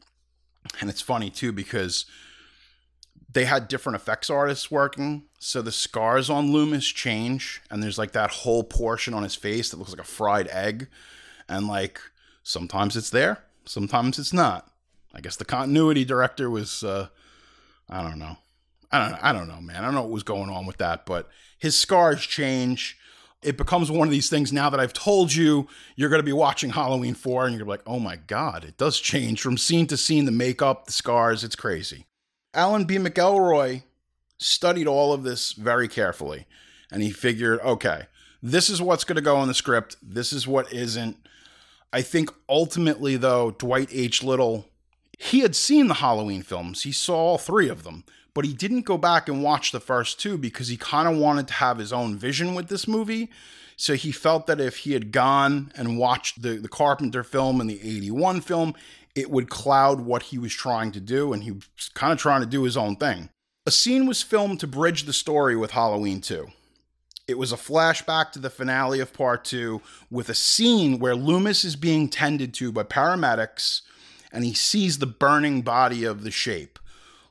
[0.80, 2.06] And it's funny too because
[3.32, 5.24] they had different effects artists working.
[5.38, 7.62] So the scars on Loomis change.
[7.70, 10.88] And there's like that whole portion on his face that looks like a fried egg.
[11.48, 12.00] And like
[12.42, 14.70] sometimes it's there, sometimes it's not.
[15.14, 17.08] I guess the continuity director was, uh,
[17.88, 18.38] I don't know.
[18.90, 19.76] I don't, I don't know, man.
[19.76, 21.28] I don't know what was going on with that, but
[21.58, 22.98] his scars change.
[23.42, 25.66] It becomes one of these things now that I've told you
[25.96, 29.00] you're going to be watching Halloween 4 and you're like, oh my God, it does
[29.00, 32.06] change from scene to scene, the makeup, the scars, it's crazy.
[32.54, 32.96] Alan B.
[32.96, 33.82] McElroy
[34.38, 36.46] studied all of this very carefully
[36.90, 38.02] and he figured, okay,
[38.42, 41.16] this is what's going to go in the script, this is what isn't.
[41.92, 44.22] I think ultimately, though, Dwight H.
[44.22, 44.66] Little,
[45.18, 48.82] he had seen the Halloween films, he saw all three of them but he didn't
[48.82, 51.92] go back and watch the first two because he kind of wanted to have his
[51.92, 53.30] own vision with this movie.
[53.76, 57.68] So he felt that if he had gone and watched the, the Carpenter film and
[57.68, 58.74] the 81 film,
[59.14, 62.40] it would cloud what he was trying to do, and he was kind of trying
[62.40, 63.28] to do his own thing.
[63.66, 66.48] A scene was filmed to bridge the story with Halloween 2.
[67.28, 71.64] It was a flashback to the finale of part two with a scene where Loomis
[71.64, 73.82] is being tended to by paramedics
[74.32, 76.78] and he sees the burning body of the shape.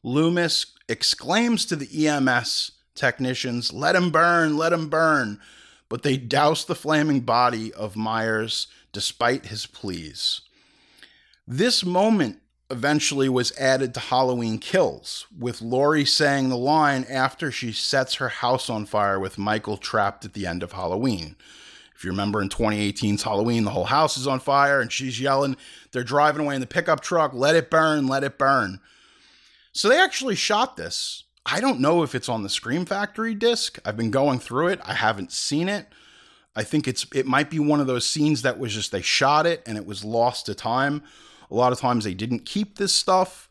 [0.03, 5.39] Loomis exclaims to the EMS technicians, Let him burn, let him burn.
[5.89, 10.41] But they douse the flaming body of Myers despite his pleas.
[11.53, 12.39] This moment
[12.69, 18.29] eventually was added to Halloween Kills, with Laurie saying the line after she sets her
[18.29, 21.35] house on fire with Michael trapped at the end of Halloween.
[21.93, 25.57] If you remember in 2018's Halloween, the whole house is on fire and she's yelling,
[25.91, 28.79] they're driving away in the pickup truck, let it burn, let it burn.
[29.73, 31.25] So they actually shot this.
[31.45, 33.77] I don't know if it's on the Scream Factory disc.
[33.83, 34.79] I've been going through it.
[34.85, 35.87] I haven't seen it.
[36.55, 39.45] I think it's it might be one of those scenes that was just they shot
[39.45, 41.03] it and it was lost to time.
[41.51, 43.49] A lot of times they didn't keep this stuff.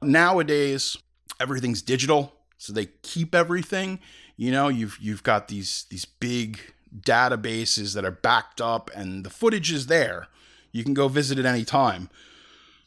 [0.00, 0.96] Nowadays,
[1.40, 3.98] everything's digital, so they keep everything.
[4.36, 6.60] You know, you've you've got these these big
[7.00, 10.28] databases that are backed up and the footage is there.
[10.72, 12.10] You can go visit it any time.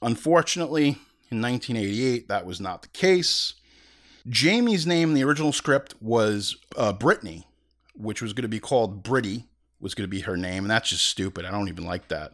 [0.02, 0.98] Unfortunately,
[1.32, 3.56] in 1988, that was not the case.
[4.28, 7.48] Jamie's name in the original script was uh, Brittany,
[7.96, 9.46] which was going to be called Britty,
[9.80, 11.46] was going to be her name, and that's just stupid.
[11.46, 12.34] I don't even like that.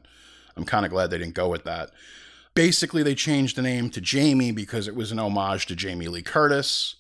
[0.56, 1.92] I'm kind of glad they didn't go with that.
[2.54, 6.22] Basically, they changed the name to Jamie because it was an homage to Jamie Lee
[6.22, 6.96] Curtis.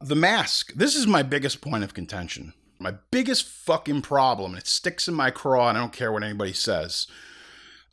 [0.00, 0.74] The mask.
[0.74, 2.52] This is my biggest point of contention.
[2.78, 6.22] My biggest fucking problem, and it sticks in my craw, and I don't care what
[6.22, 7.06] anybody says.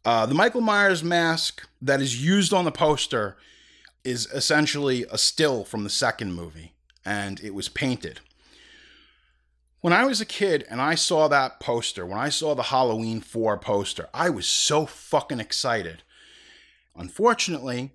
[0.03, 3.37] Uh, the Michael Myers mask that is used on the poster
[4.03, 6.73] is essentially a still from the second movie,
[7.05, 8.19] and it was painted.
[9.82, 13.19] When I was a kid and I saw that poster, when I saw the Halloween
[13.19, 16.03] 4 poster, I was so fucking excited.
[16.95, 17.91] Unfortunately,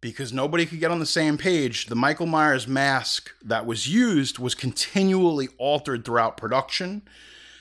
[0.00, 4.38] because nobody could get on the same page, the Michael Myers mask that was used
[4.38, 7.02] was continually altered throughout production,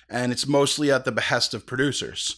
[0.09, 2.37] and it's mostly at the behest of producers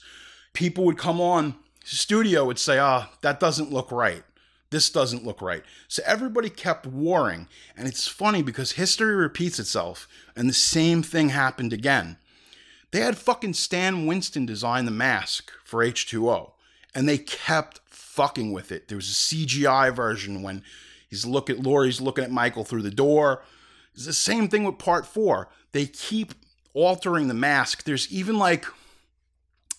[0.53, 4.23] people would come on studio would say ah oh, that doesn't look right
[4.71, 5.63] this doesn't look right.
[5.87, 11.29] So everybody kept warring and it's funny because history repeats itself and the same thing
[11.29, 12.17] happened again.
[12.91, 16.51] They had fucking stan winston design the mask for h2o
[16.93, 18.87] and they kept fucking with it.
[18.87, 20.63] There was a cgi version when
[21.09, 23.43] he's looking laurie's looking at michael through the door.
[23.95, 25.49] It's the same thing with part four.
[25.71, 26.33] They keep
[26.73, 27.83] altering the mask.
[27.83, 28.65] There's even like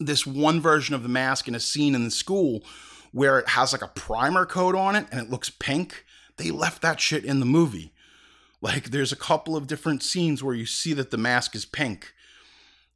[0.01, 2.65] this one version of the mask in a scene in the school
[3.13, 6.05] where it has like a primer coat on it and it looks pink.
[6.37, 7.93] They left that shit in the movie.
[8.61, 12.13] Like there's a couple of different scenes where you see that the mask is pink.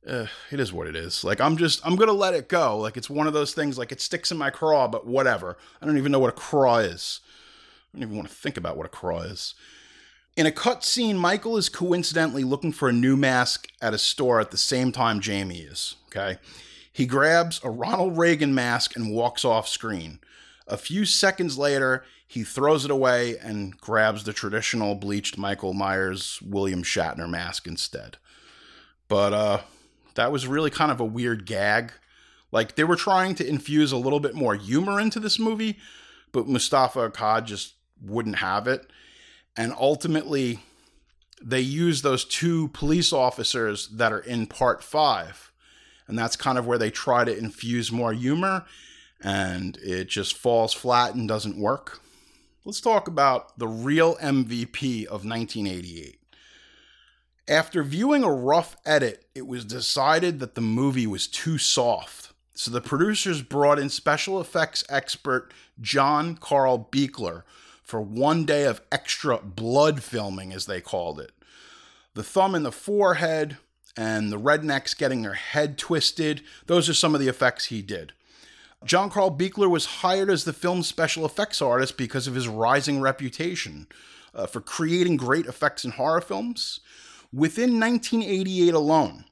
[0.06, 1.24] Uh, it is what it is.
[1.24, 2.78] Like I'm just I'm gonna let it go.
[2.78, 3.78] Like it's one of those things.
[3.78, 5.56] Like it sticks in my craw, but whatever.
[5.80, 7.20] I don't even know what a craw is.
[7.92, 9.54] I don't even want to think about what a craw is.
[10.36, 14.40] In a cut scene, Michael is coincidentally looking for a new mask at a store
[14.40, 15.94] at the same time Jamie is.
[16.08, 16.38] Okay.
[16.94, 20.20] He grabs a Ronald Reagan mask and walks off screen.
[20.68, 26.38] A few seconds later, he throws it away and grabs the traditional bleached Michael Myers
[26.40, 28.18] William Shatner mask instead.
[29.08, 29.60] But uh
[30.14, 31.92] that was really kind of a weird gag.
[32.52, 35.78] Like they were trying to infuse a little bit more humor into this movie,
[36.30, 38.88] but Moustapha Akkad just wouldn't have it.
[39.56, 40.60] And ultimately,
[41.42, 45.50] they use those two police officers that are in part five
[46.06, 48.64] and that's kind of where they try to infuse more humor
[49.20, 52.00] and it just falls flat and doesn't work.
[52.64, 56.18] Let's talk about the real MVP of 1988.
[57.46, 62.32] After viewing a rough edit, it was decided that the movie was too soft.
[62.54, 67.42] So the producers brought in special effects expert John Carl Buechler
[67.82, 71.32] for one day of extra blood filming, as they called it.
[72.14, 73.58] The thumb in the forehead,
[73.96, 76.42] and the rednecks getting their head twisted.
[76.66, 78.12] Those are some of the effects he did.
[78.84, 83.00] John Carl Buechler was hired as the film's special effects artist because of his rising
[83.00, 83.86] reputation
[84.34, 86.80] uh, for creating great effects in horror films.
[87.32, 89.24] Within 1988 alone,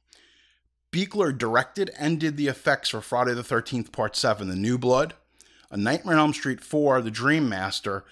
[0.90, 5.14] Buechler directed and did the effects for Friday the 13th, Part 7, The New Blood,
[5.70, 8.04] A Nightmare on Elm Street 4, The Dream Master,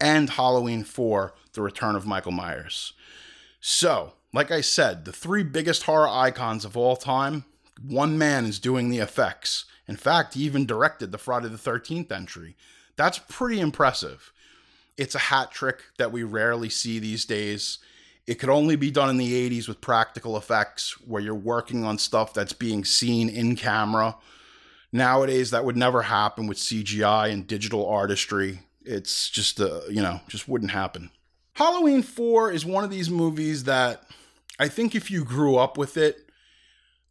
[0.00, 2.92] and Halloween 4, The Return of Michael Myers.
[3.60, 7.44] So, like I said, the three biggest horror icons of all time,
[7.80, 9.64] one man is doing the effects.
[9.86, 12.56] In fact, he even directed the Friday the 13th entry.
[12.96, 14.32] That's pretty impressive.
[14.96, 17.78] It's a hat trick that we rarely see these days.
[18.26, 21.98] It could only be done in the 80s with practical effects where you're working on
[21.98, 24.16] stuff that's being seen in camera.
[24.92, 28.60] Nowadays, that would never happen with CGI and digital artistry.
[28.84, 31.10] It's just, uh, you know, just wouldn't happen.
[31.54, 34.02] Halloween 4 is one of these movies that
[34.58, 36.28] I think if you grew up with it,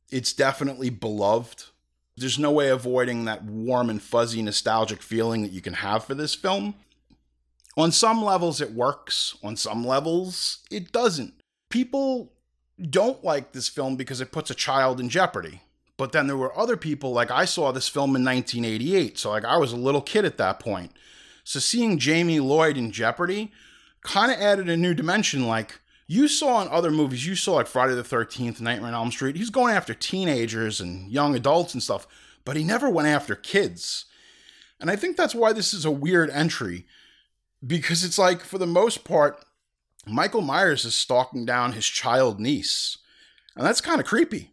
[0.10, 1.66] it's definitely beloved.
[2.16, 6.14] There's no way avoiding that warm and fuzzy nostalgic feeling that you can have for
[6.14, 6.76] this film.
[7.76, 9.36] On some levels, it works.
[9.44, 11.34] On some levels, it doesn't.
[11.70, 12.34] People
[12.80, 15.62] don't like this film because it puts a child in jeopardy.
[15.98, 19.18] But then there were other people, like I saw this film in 1988.
[19.18, 20.92] So, like, I was a little kid at that point.
[21.44, 23.52] So, seeing Jamie Lloyd in jeopardy
[24.02, 25.48] kind of added a new dimension.
[25.48, 25.80] Like,
[26.14, 29.36] you saw in other movies, you saw like Friday the 13th, Nightmare on Elm Street,
[29.36, 32.08] he's going after teenagers and young adults and stuff,
[32.46, 34.06] but he never went after kids.
[34.80, 36.86] And I think that's why this is a weird entry
[37.66, 39.44] because it's like, for the most part,
[40.06, 42.98] Michael Myers is stalking down his child niece.
[43.56, 44.52] And that's kind of creepy.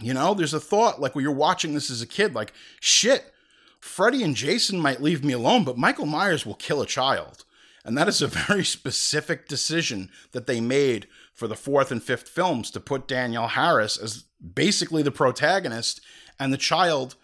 [0.00, 3.32] You know, there's a thought like when you're watching this as a kid, like, shit,
[3.78, 7.44] Freddy and Jason might leave me alone, but Michael Myers will kill a child.
[7.84, 12.28] And that is a very specific decision that they made for the fourth and fifth
[12.28, 14.24] films to put Danielle Harris as
[14.54, 16.00] basically the protagonist
[16.38, 17.16] and the child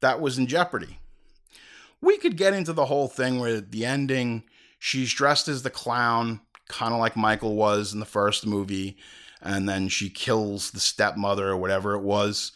[0.00, 0.98] that was in jeopardy.
[2.00, 4.44] We could get into the whole thing where the ending,
[4.78, 8.96] she's dressed as the clown, kind of like Michael was in the first movie,
[9.40, 12.52] and then she kills the stepmother or whatever it was.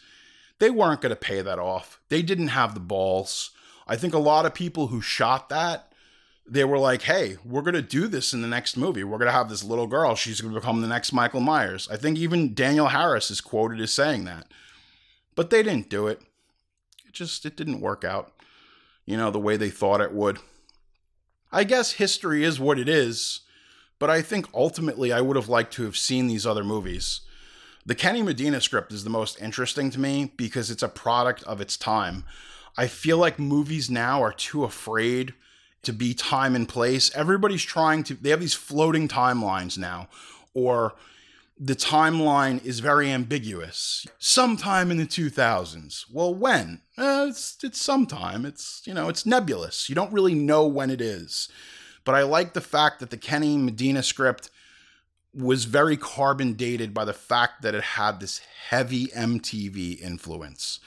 [0.59, 1.99] They weren't going to pay that off.
[2.09, 3.51] They didn't have the balls.
[3.87, 5.90] I think a lot of people who shot that
[6.51, 9.05] they were like, hey, we're going to do this in the next movie.
[9.05, 10.15] We're going to have this little girl.
[10.15, 11.87] She's going to become the next Michael Myers.
[11.89, 14.47] I think even Danielle Harris is quoted as saying that.
[15.33, 16.21] But they didn't do it.
[17.07, 18.33] It just it didn't work out.
[19.05, 20.39] You know, the way they thought it would.
[21.53, 23.41] I guess history is what it is,
[23.97, 27.21] but I think ultimately I would have liked to have seen these other movies.
[27.85, 31.61] The Kenny Medina script is the most interesting to me because it's a product of
[31.61, 32.25] its time.
[32.77, 35.33] I feel like movies now are too afraid
[35.83, 37.11] to be time and place.
[37.15, 40.07] Everybody's trying to, they have these floating timelines now,
[40.53, 40.93] or
[41.59, 44.05] the timeline is very ambiguous.
[44.17, 46.05] Sometime in the 2000s.
[46.11, 46.81] Well, when?
[46.97, 48.45] Uh, it's, it's sometime.
[48.45, 49.87] It's, you know, it's nebulous.
[49.87, 51.49] You don't really know when it is.
[52.03, 54.49] But I like the fact that the Kenny Medina script
[55.33, 60.79] was very carbon dated by the fact that it had this heavy MTV influence.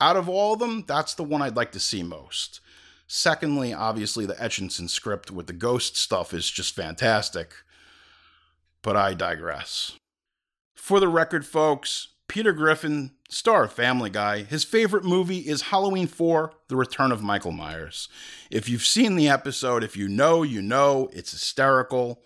[0.00, 2.60] Out of all of them, that's the one I'd like to see most.
[3.10, 7.54] Secondly, obviously, the Etchison script with the ghost stuff is just fantastic.
[8.82, 9.98] But I digress.
[10.76, 16.06] For the record, folks, Peter Griffin, star of Family Guy, his favorite movie is Halloween
[16.06, 18.08] 4 The Return of Michael Myers.
[18.50, 22.22] If you've seen the episode, if you know, you know, it's hysterical.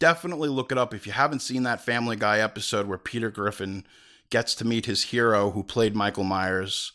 [0.00, 3.86] Definitely look it up if you haven't seen that Family Guy episode where Peter Griffin
[4.28, 6.90] gets to meet his hero who played Michael Myers.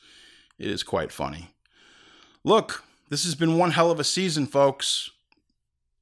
[0.60, 1.52] It is quite funny.
[2.44, 5.12] Look, this has been one hell of a season, folks.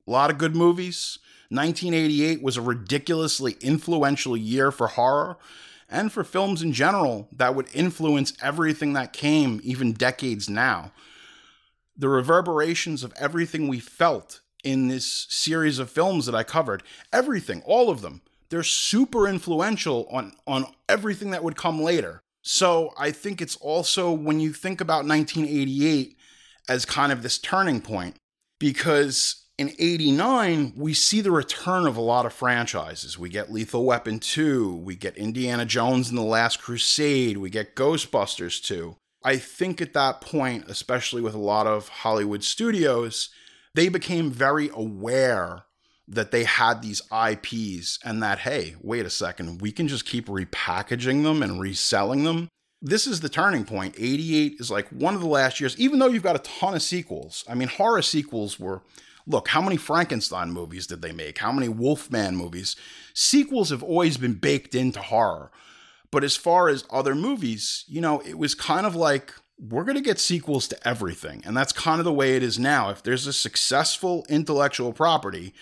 [0.07, 1.19] A lot of good movies.
[1.49, 5.37] 1988 was a ridiculously influential year for horror
[5.89, 10.91] and for films in general that would influence everything that came even decades now.
[11.95, 16.81] The reverberations of everything we felt in this series of films that I covered,
[17.11, 22.23] everything, all of them, they're super influential on, on everything that would come later.
[22.41, 26.17] So I think it's also when you think about 1988
[26.69, 28.15] as kind of this turning point
[28.59, 33.19] because in 89 we see the return of a lot of franchises.
[33.19, 37.75] We get lethal weapon 2 we get indiana jones and the last crusade we get
[37.75, 43.29] ghostbusters 2 i think at that point especially with a lot of hollywood studios
[43.75, 45.63] they became very aware
[46.07, 50.27] that they had these ips and that hey wait a second we can just keep
[50.27, 52.49] repackaging them and reselling them
[52.83, 53.95] this is the turning point.
[53.97, 56.81] 88 is like one of the last years, even though you've got a ton of
[56.81, 57.45] sequels.
[57.47, 58.81] I mean, horror sequels were
[59.25, 61.37] look, how many Frankenstein movies did they make?
[61.37, 62.75] How many Wolfman movies?
[63.13, 65.49] Sequels have always been baked into horror.
[66.11, 69.95] But as far as other movies, you know, it was kind of like we're going
[69.95, 71.41] to get sequels to everything.
[71.45, 72.89] And that's kind of the way it is now.
[72.89, 75.53] If there's a successful intellectual property,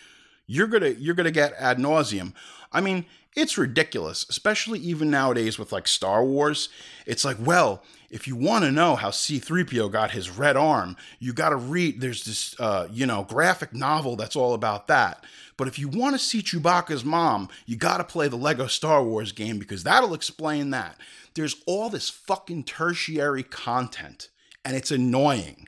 [0.47, 2.33] you're going to you're going to get ad nauseum.
[2.73, 3.05] I mean,
[3.35, 6.69] it's ridiculous, especially even nowadays with like Star Wars.
[7.05, 11.31] It's like, well, if you want to know how C3PO got his red arm, you
[11.31, 15.23] got to read, there's this, uh, you know, graphic novel that's all about that.
[15.55, 19.01] But if you want to see Chewbacca's mom, you got to play the Lego Star
[19.01, 20.97] Wars game because that'll explain that.
[21.33, 24.29] There's all this fucking tertiary content,
[24.65, 25.67] and it's annoying.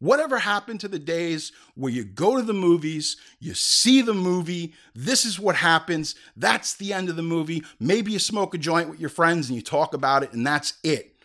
[0.00, 4.74] Whatever happened to the days where you go to the movies, you see the movie,
[4.94, 7.64] this is what happens, that's the end of the movie.
[7.80, 10.74] Maybe you smoke a joint with your friends and you talk about it, and that's
[10.84, 11.16] it.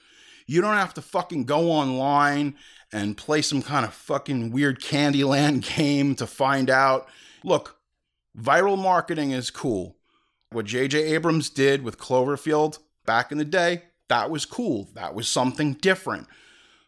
[0.47, 2.55] You don't have to fucking go online
[2.91, 7.07] and play some kind of fucking weird Candyland game to find out.
[7.43, 7.77] Look,
[8.37, 9.97] viral marketing is cool.
[10.51, 10.99] What J.J.
[11.13, 14.89] Abrams did with Cloverfield back in the day, that was cool.
[14.93, 16.27] That was something different.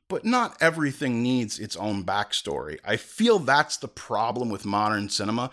[0.08, 2.80] But not everything needs its own backstory.
[2.86, 5.50] I feel that's the problem with modern cinema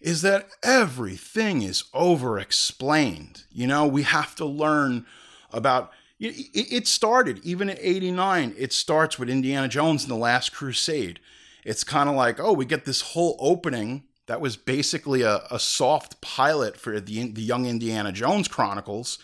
[0.00, 3.44] is that everything is over explained.
[3.50, 5.06] You know, we have to learn
[5.50, 11.18] about it started even at 89 it starts with indiana jones and the last crusade
[11.64, 15.58] it's kind of like oh we get this whole opening that was basically a, a
[15.58, 19.18] soft pilot for the, the young indiana jones chronicles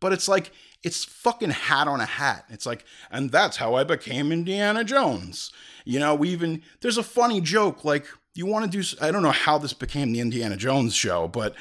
[0.00, 0.50] but it's like
[0.82, 5.52] it's fucking hat on a hat it's like and that's how i became indiana jones
[5.84, 9.22] you know we even there's a funny joke like you want to do i don't
[9.22, 11.54] know how this became the indiana jones show but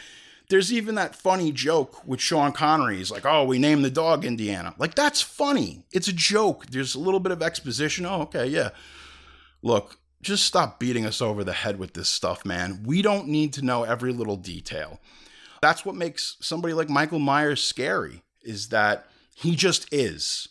[0.52, 2.98] there's even that funny joke with Sean Connery.
[2.98, 5.86] He's like, "Oh, we named the dog Indiana." Like that's funny.
[5.94, 6.66] It's a joke.
[6.66, 8.06] There's a little bit of exposition.
[8.06, 8.72] Oh, okay, yeah.
[9.62, 12.84] Look, just stop beating us over the head with this stuff, man.
[12.86, 15.00] We don't need to know every little detail.
[15.62, 20.48] That's what makes somebody like Michael Myers scary is that he just is.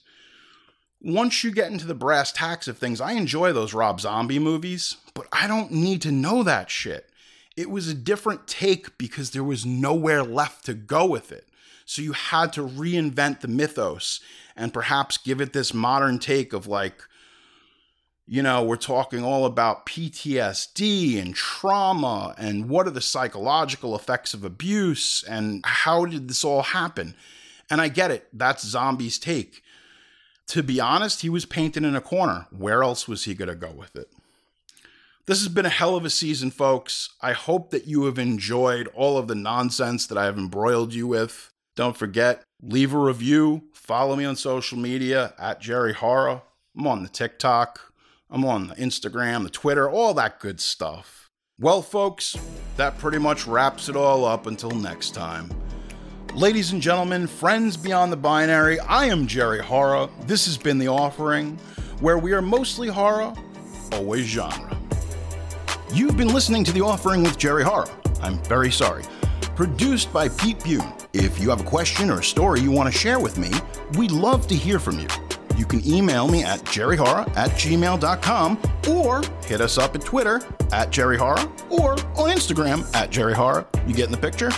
[1.03, 4.99] Once you get into the brass tacks of things, I enjoy those Rob Zombie movies,
[5.15, 7.11] but I don't need to know that shit
[7.61, 11.47] it was a different take because there was nowhere left to go with it.
[11.85, 14.21] So you had to reinvent the mythos
[14.57, 17.03] and perhaps give it this modern take of like,
[18.27, 24.33] you know, we're talking all about PTSD and trauma and what are the psychological effects
[24.33, 27.15] of abuse and how did this all happen?
[27.71, 29.63] And I get it, that's Zombie's take.
[30.49, 32.49] To be honest, he was painted in a corner.
[32.51, 34.11] Where else was he going to go with it?
[35.27, 37.11] This has been a hell of a season, folks.
[37.21, 41.07] I hope that you have enjoyed all of the nonsense that I have embroiled you
[41.07, 41.53] with.
[41.77, 46.43] Don't forget, leave a review, follow me on social media at Jerry Horror.
[46.77, 47.93] I'm on the TikTok,
[48.29, 51.31] I'm on the Instagram, the Twitter, all that good stuff.
[51.61, 52.37] Well, folks,
[52.77, 55.49] that pretty much wraps it all up until next time.
[56.35, 60.09] Ladies and gentlemen, friends beyond the binary, I am Jerry Horror.
[60.27, 61.59] This has been The Offering,
[62.01, 63.35] where we are mostly horror,
[63.93, 64.79] always genre.
[65.93, 67.91] You've been listening to The Offering with Jerry Horror.
[68.23, 69.03] I'm very sorry.
[69.57, 70.93] Produced by Pete Bune.
[71.13, 73.51] If you have a question or a story you want to share with me,
[73.99, 75.09] we'd love to hear from you.
[75.57, 78.59] You can email me at jerryhorror at gmail.com
[78.89, 80.37] or hit us up at Twitter
[80.73, 83.67] at jerryhorror or on Instagram at jerryhorror.
[83.87, 84.51] You getting the picture?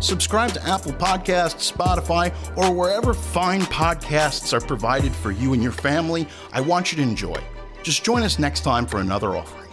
[0.00, 5.72] Subscribe to Apple Podcasts, Spotify, or wherever fine podcasts are provided for you and your
[5.72, 6.28] family.
[6.52, 7.40] I want you to enjoy.
[7.82, 9.68] Just join us next time for another offering.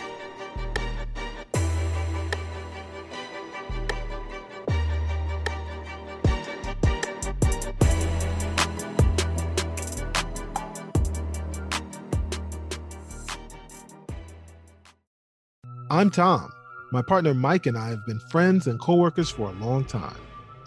[15.91, 16.54] I'm Tom.
[16.91, 20.17] My partner Mike and I have been friends and coworkers for a long time.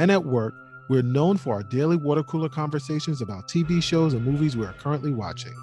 [0.01, 0.55] And at work,
[0.89, 4.73] we're known for our daily water cooler conversations about TV shows and movies we are
[4.75, 5.55] currently watching.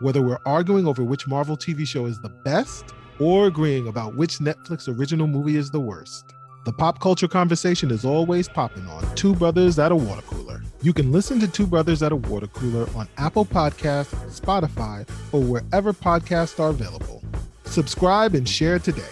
[0.00, 2.86] Whether we're arguing over which Marvel TV show is the best
[3.20, 6.34] or agreeing about which Netflix original movie is the worst.
[6.64, 10.62] The pop culture conversation is always popping on Two Brothers at a Water Cooler.
[10.82, 15.40] You can listen to Two Brothers at a Water Cooler on Apple Podcasts, Spotify, or
[15.40, 17.22] wherever podcasts are available.
[17.64, 19.02] Subscribe and share today.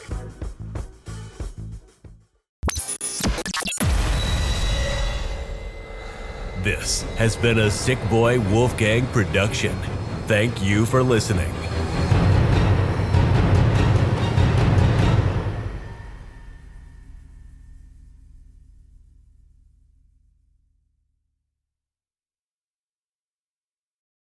[6.63, 9.77] This has been a Sick Boy Wolfgang production.
[10.27, 11.55] Thank you for listening.